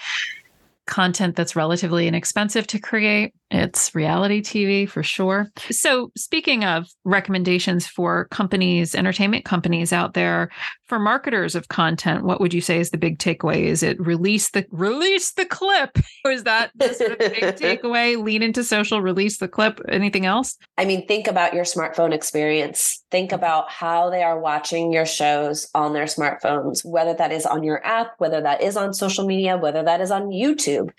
content 0.89 1.37
that's 1.37 1.55
relatively 1.55 2.09
inexpensive 2.09 2.67
to 2.67 2.81
create. 2.81 3.35
It's 3.51 3.95
reality 3.95 4.43
TV 4.43 4.87
for 4.87 5.03
sure. 5.03 5.51
So, 5.71 6.13
speaking 6.17 6.65
of 6.65 6.87
recommendations 7.05 7.87
for 7.87 8.27
companies, 8.27 8.95
entertainment 8.95 9.47
companies 9.47 9.91
out 9.91 10.13
there, 10.13 10.51
for 10.87 10.99
marketers 10.99 11.55
of 11.55 11.69
content, 11.69 12.25
what 12.25 12.41
would 12.41 12.53
you 12.53 12.61
say 12.61 12.79
is 12.79 12.91
the 12.91 12.99
big 12.99 13.19
takeaway? 13.19 13.65
Is 13.65 13.83
it 13.83 13.99
release 14.01 14.51
the 14.51 14.67
release 14.71 15.33
the 15.33 15.45
clip? 15.45 15.99
Or 16.25 16.33
is 16.33 16.45
that 16.45 16.73
the 16.75 16.93
sort 16.93 17.13
of 17.13 17.19
big 17.19 17.43
takeaway? 17.43 18.23
Lean 18.23 18.43
into 18.43 18.65
social, 18.65 19.01
release 19.01 19.39
the 19.39 19.47
clip. 19.47 19.81
Anything 19.89 20.27
else? 20.27 20.59
I 20.77 20.85
mean, 20.85 21.07
think 21.07 21.29
about 21.29 21.55
your 21.55 21.65
smartphone 21.65 22.13
experience. 22.13 23.05
Think 23.11 23.31
about 23.31 23.71
how 23.71 24.11
they 24.11 24.23
are 24.25 24.39
watching 24.39 24.93
your 24.93 25.07
shows 25.07 25.71
on 25.75 25.93
their 25.93 26.05
smartphones, 26.05 26.85
whether 26.85 27.15
that 27.15 27.31
is 27.31 27.47
on 27.47 27.63
your 27.63 27.87
app, 27.87 28.15
whether 28.19 28.41
that 28.41 28.63
is 28.63 28.77
on 28.77 28.93
social 28.93 29.27
media, 29.27 29.57
whether 29.57 29.83
that 29.85 30.01
is 30.01 30.11
on 30.11 30.25
YouTube. 30.25 30.91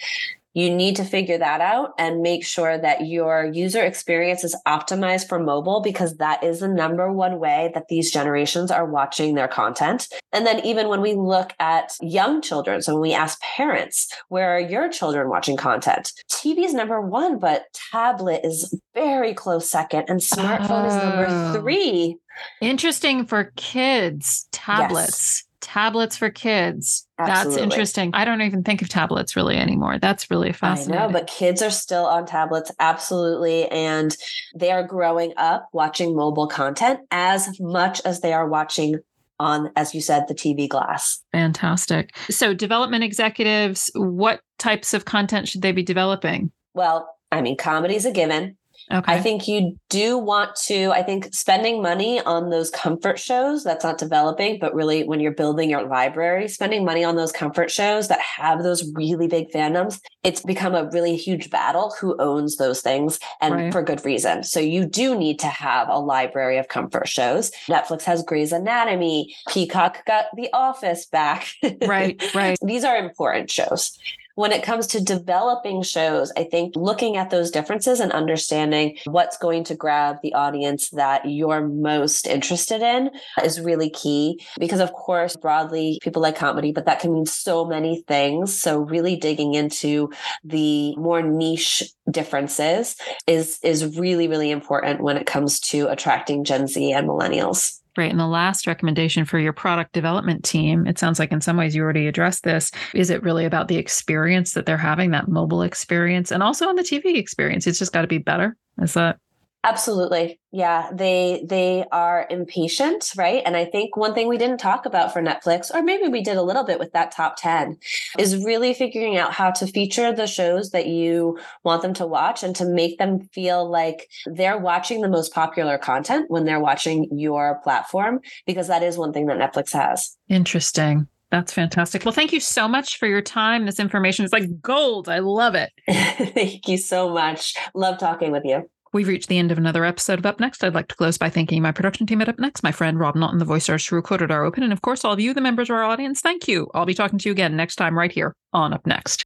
You 0.59 0.69
need 0.69 0.97
to 0.97 1.05
figure 1.05 1.37
that 1.37 1.61
out 1.61 1.93
and 1.97 2.21
make 2.21 2.45
sure 2.45 2.77
that 2.77 3.07
your 3.07 3.45
user 3.45 3.81
experience 3.81 4.43
is 4.43 4.53
optimized 4.67 5.29
for 5.29 5.39
mobile 5.39 5.79
because 5.79 6.17
that 6.17 6.43
is 6.43 6.59
the 6.59 6.67
number 6.67 7.09
one 7.13 7.39
way 7.39 7.71
that 7.73 7.87
these 7.87 8.11
generations 8.11 8.69
are 8.69 8.85
watching 8.85 9.35
their 9.35 9.47
content. 9.47 10.09
And 10.33 10.45
then 10.45 10.59
even 10.65 10.89
when 10.89 10.99
we 10.99 11.13
look 11.13 11.53
at 11.61 11.93
young 12.01 12.41
children, 12.41 12.81
so 12.81 12.91
when 12.91 13.01
we 13.01 13.13
ask 13.13 13.39
parents, 13.41 14.13
where 14.27 14.53
are 14.53 14.59
your 14.59 14.89
children 14.89 15.29
watching 15.29 15.55
content? 15.55 16.11
TV 16.29 16.65
is 16.65 16.73
number 16.73 16.99
one, 16.99 17.39
but 17.39 17.63
tablet 17.93 18.41
is 18.43 18.77
very 18.93 19.33
close 19.33 19.69
second 19.69 20.09
and 20.09 20.19
smartphone 20.19 20.83
oh. 20.83 20.87
is 20.87 20.95
number 20.95 21.25
oh. 21.29 21.53
three. 21.53 22.17
Interesting 22.59 23.25
for 23.25 23.53
kids, 23.55 24.45
tablets. 24.51 25.43
Yes 25.43 25.48
tablets 25.61 26.17
for 26.17 26.29
kids. 26.29 27.07
Absolutely. 27.17 27.53
That's 27.53 27.63
interesting. 27.63 28.11
I 28.13 28.25
don't 28.25 28.41
even 28.41 28.63
think 28.63 28.81
of 28.81 28.89
tablets 28.89 29.35
really 29.35 29.57
anymore. 29.57 29.99
That's 29.99 30.29
really 30.31 30.51
fascinating. 30.53 31.01
I 31.01 31.07
know, 31.07 31.11
but 31.11 31.27
kids 31.27 31.61
are 31.61 31.69
still 31.69 32.05
on 32.05 32.25
tablets, 32.25 32.71
absolutely. 32.79 33.67
And 33.69 34.15
they 34.55 34.71
are 34.71 34.83
growing 34.83 35.33
up 35.37 35.69
watching 35.73 36.15
mobile 36.15 36.47
content 36.47 36.99
as 37.11 37.59
much 37.59 38.01
as 38.05 38.21
they 38.21 38.33
are 38.33 38.47
watching 38.47 38.99
on, 39.39 39.71
as 39.75 39.95
you 39.95 40.01
said, 40.01 40.27
the 40.27 40.35
TV 40.35 40.67
glass. 40.67 41.19
Fantastic. 41.31 42.15
So, 42.29 42.53
development 42.53 43.03
executives, 43.03 43.89
what 43.95 44.41
types 44.57 44.93
of 44.93 45.05
content 45.05 45.47
should 45.47 45.61
they 45.61 45.71
be 45.71 45.83
developing? 45.83 46.51
Well, 46.73 47.15
I 47.31 47.41
mean, 47.41 47.57
comedy 47.57 47.95
is 47.95 48.05
a 48.05 48.11
given. 48.11 48.57
Okay. 48.91 49.13
I 49.13 49.21
think 49.21 49.47
you 49.47 49.77
do 49.89 50.17
want 50.17 50.55
to, 50.65 50.91
I 50.91 51.03
think 51.03 51.33
spending 51.33 51.81
money 51.81 52.19
on 52.21 52.49
those 52.49 52.71
comfort 52.71 53.19
shows, 53.19 53.63
that's 53.63 53.83
not 53.83 53.97
developing, 53.97 54.57
but 54.59 54.73
really 54.73 55.03
when 55.03 55.19
you're 55.19 55.31
building 55.31 55.69
your 55.69 55.83
library, 55.83 56.47
spending 56.47 56.83
money 56.83 57.03
on 57.03 57.15
those 57.15 57.31
comfort 57.31 57.69
shows 57.69 58.07
that 58.07 58.19
have 58.19 58.63
those 58.63 58.91
really 58.95 59.27
big 59.27 59.51
fandoms, 59.51 59.99
it's 60.23 60.41
become 60.41 60.73
a 60.73 60.89
really 60.91 61.15
huge 61.15 61.49
battle 61.49 61.93
who 61.99 62.15
owns 62.19 62.57
those 62.57 62.81
things 62.81 63.19
and 63.41 63.53
right. 63.53 63.71
for 63.71 63.83
good 63.83 64.03
reason. 64.03 64.43
So 64.43 64.59
you 64.59 64.85
do 64.85 65.15
need 65.15 65.39
to 65.39 65.47
have 65.47 65.87
a 65.89 65.99
library 65.99 66.57
of 66.57 66.67
comfort 66.67 67.07
shows. 67.07 67.51
Netflix 67.67 68.03
has 68.03 68.23
Grey's 68.23 68.51
Anatomy, 68.51 69.35
Peacock 69.49 70.05
got 70.05 70.25
The 70.35 70.49
Office 70.53 71.05
back. 71.05 71.47
Right, 71.81 72.21
right. 72.35 72.57
These 72.61 72.83
are 72.83 72.97
important 72.97 73.49
shows 73.49 73.97
when 74.39 74.53
it 74.53 74.63
comes 74.63 74.87
to 74.87 75.03
developing 75.03 75.83
shows, 75.83 76.31
I 76.37 76.45
think 76.45 76.73
looking 76.77 77.17
at 77.17 77.29
those 77.29 77.51
differences 77.51 77.99
and 77.99 78.09
understanding 78.13 78.97
what's 79.03 79.37
going 79.37 79.65
to 79.65 79.75
grab 79.75 80.15
the 80.23 80.33
audience 80.33 80.91
that 80.91 81.29
you're 81.29 81.67
most 81.67 82.25
interested 82.25 82.81
in 82.81 83.11
is 83.43 83.59
really 83.59 83.89
key. 83.89 84.41
Because, 84.57 84.79
of 84.79 84.93
course, 84.93 85.35
broadly, 85.35 85.99
people 86.01 86.21
like 86.21 86.37
comedy, 86.37 86.71
but 86.71 86.85
that 86.85 87.01
can 87.01 87.13
mean 87.13 87.25
so 87.25 87.65
many 87.65 88.01
things. 88.07 88.57
So, 88.57 88.79
really 88.79 89.17
digging 89.17 89.55
into 89.55 90.09
the 90.45 90.95
more 90.95 91.21
niche 91.21 91.83
differences 92.09 92.95
is, 93.27 93.59
is 93.61 93.97
really, 93.97 94.29
really 94.29 94.51
important 94.51 95.01
when 95.01 95.17
it 95.17 95.27
comes 95.27 95.59
to 95.71 95.89
attracting 95.89 96.45
Gen 96.45 96.67
Z 96.67 96.93
and 96.93 97.09
millennials. 97.09 97.79
Right. 97.99 98.11
And 98.11 98.17
the 98.17 98.27
last 98.27 98.65
recommendation 98.65 99.25
for 99.25 99.39
your 99.39 99.51
product 99.51 99.91
development 99.91 100.45
team, 100.45 100.87
it 100.87 100.97
sounds 100.97 101.19
like 101.19 101.33
in 101.33 101.41
some 101.41 101.57
ways 101.57 101.75
you 101.75 101.83
already 101.83 102.07
addressed 102.07 102.45
this. 102.45 102.71
Is 102.93 103.09
it 103.09 103.21
really 103.23 103.43
about 103.43 103.67
the 103.67 103.75
experience 103.75 104.53
that 104.53 104.65
they're 104.65 104.77
having, 104.77 105.11
that 105.11 105.27
mobile 105.27 105.63
experience, 105.63 106.31
and 106.31 106.41
also 106.41 106.69
on 106.69 106.77
the 106.77 106.81
TV 106.81 107.17
experience? 107.17 107.67
It's 107.67 107.77
just 107.77 107.91
got 107.91 108.03
to 108.03 108.07
be 108.07 108.17
better. 108.17 108.55
Is 108.81 108.93
that 108.93 109.17
Absolutely. 109.65 110.39
Yeah, 110.51 110.89
they 110.93 111.43
they 111.45 111.83
are 111.91 112.25
impatient, 112.29 113.11
right? 113.17 113.43
And 113.45 113.57
I 113.57 113.65
think 113.65 113.97
one 113.97 114.13
thing 114.13 114.29
we 114.29 114.37
didn't 114.37 114.59
talk 114.59 114.85
about 114.85 115.11
for 115.11 115.21
Netflix 115.21 115.69
or 115.73 115.83
maybe 115.83 116.07
we 116.07 116.23
did 116.23 116.37
a 116.37 116.41
little 116.41 116.63
bit 116.63 116.79
with 116.79 116.93
that 116.93 117.11
top 117.11 117.35
10 117.37 117.77
is 118.17 118.43
really 118.45 118.73
figuring 118.73 119.17
out 119.17 119.33
how 119.33 119.51
to 119.51 119.67
feature 119.67 120.13
the 120.13 120.27
shows 120.27 120.69
that 120.69 120.87
you 120.87 121.37
want 121.65 121.81
them 121.81 121.93
to 121.95 122.07
watch 122.07 122.41
and 122.41 122.55
to 122.55 122.65
make 122.65 122.97
them 122.99 123.19
feel 123.33 123.69
like 123.69 124.07
they're 124.25 124.57
watching 124.57 125.01
the 125.01 125.09
most 125.09 125.33
popular 125.33 125.77
content 125.77 126.29
when 126.29 126.45
they're 126.45 126.61
watching 126.61 127.09
your 127.11 127.59
platform 127.61 128.21
because 128.45 128.69
that 128.69 128.81
is 128.81 128.97
one 128.97 129.11
thing 129.11 129.25
that 129.25 129.37
Netflix 129.37 129.73
has. 129.73 130.15
Interesting. 130.29 131.05
That's 131.31 131.53
fantastic. 131.53 132.05
Well, 132.05 132.13
thank 132.13 132.31
you 132.31 132.39
so 132.39 132.67
much 132.67 132.97
for 132.97 133.07
your 133.07 133.21
time. 133.21 133.65
This 133.65 133.79
information 133.79 134.23
is 134.23 134.31
like 134.31 134.61
gold. 134.61 135.09
I 135.09 135.19
love 135.19 135.53
it. 135.53 135.71
thank 136.33 136.67
you 136.67 136.77
so 136.77 137.09
much. 137.09 137.55
Love 137.75 137.99
talking 137.99 138.31
with 138.31 138.45
you. 138.45 138.69
We've 138.91 139.07
reached 139.07 139.29
the 139.29 139.37
end 139.37 139.51
of 139.51 139.59
another 139.59 139.85
episode 139.85 140.17
of 140.17 140.25
Up 140.25 140.39
Next. 140.39 140.63
I'd 140.63 140.73
like 140.73 140.87
to 140.87 140.95
close 140.95 141.19
by 141.19 141.29
thanking 141.29 141.61
my 141.61 141.71
production 141.71 142.07
team 142.07 142.21
at 142.21 142.29
Up 142.29 142.39
Next, 142.39 142.63
my 142.63 142.71
friend 142.71 142.99
Rob 142.99 143.15
Naughton, 143.15 143.37
the 143.37 143.45
voice 143.45 143.69
artist 143.69 143.89
who 143.89 143.95
recorded 143.95 144.31
our 144.31 144.43
open, 144.43 144.63
and 144.63 144.73
of 144.73 144.81
course, 144.81 145.05
all 145.05 145.13
of 145.13 145.19
you, 145.19 145.31
the 145.31 145.41
members 145.41 145.69
of 145.69 145.75
our 145.75 145.83
audience. 145.83 146.21
Thank 146.21 146.47
you. 146.47 146.71
I'll 146.73 146.87
be 146.87 146.95
talking 146.95 147.19
to 147.19 147.29
you 147.29 147.31
again 147.31 147.55
next 147.55 147.75
time 147.75 147.95
right 147.95 148.11
here 148.11 148.33
on 148.51 148.73
Up 148.73 148.87
Next. 148.87 149.23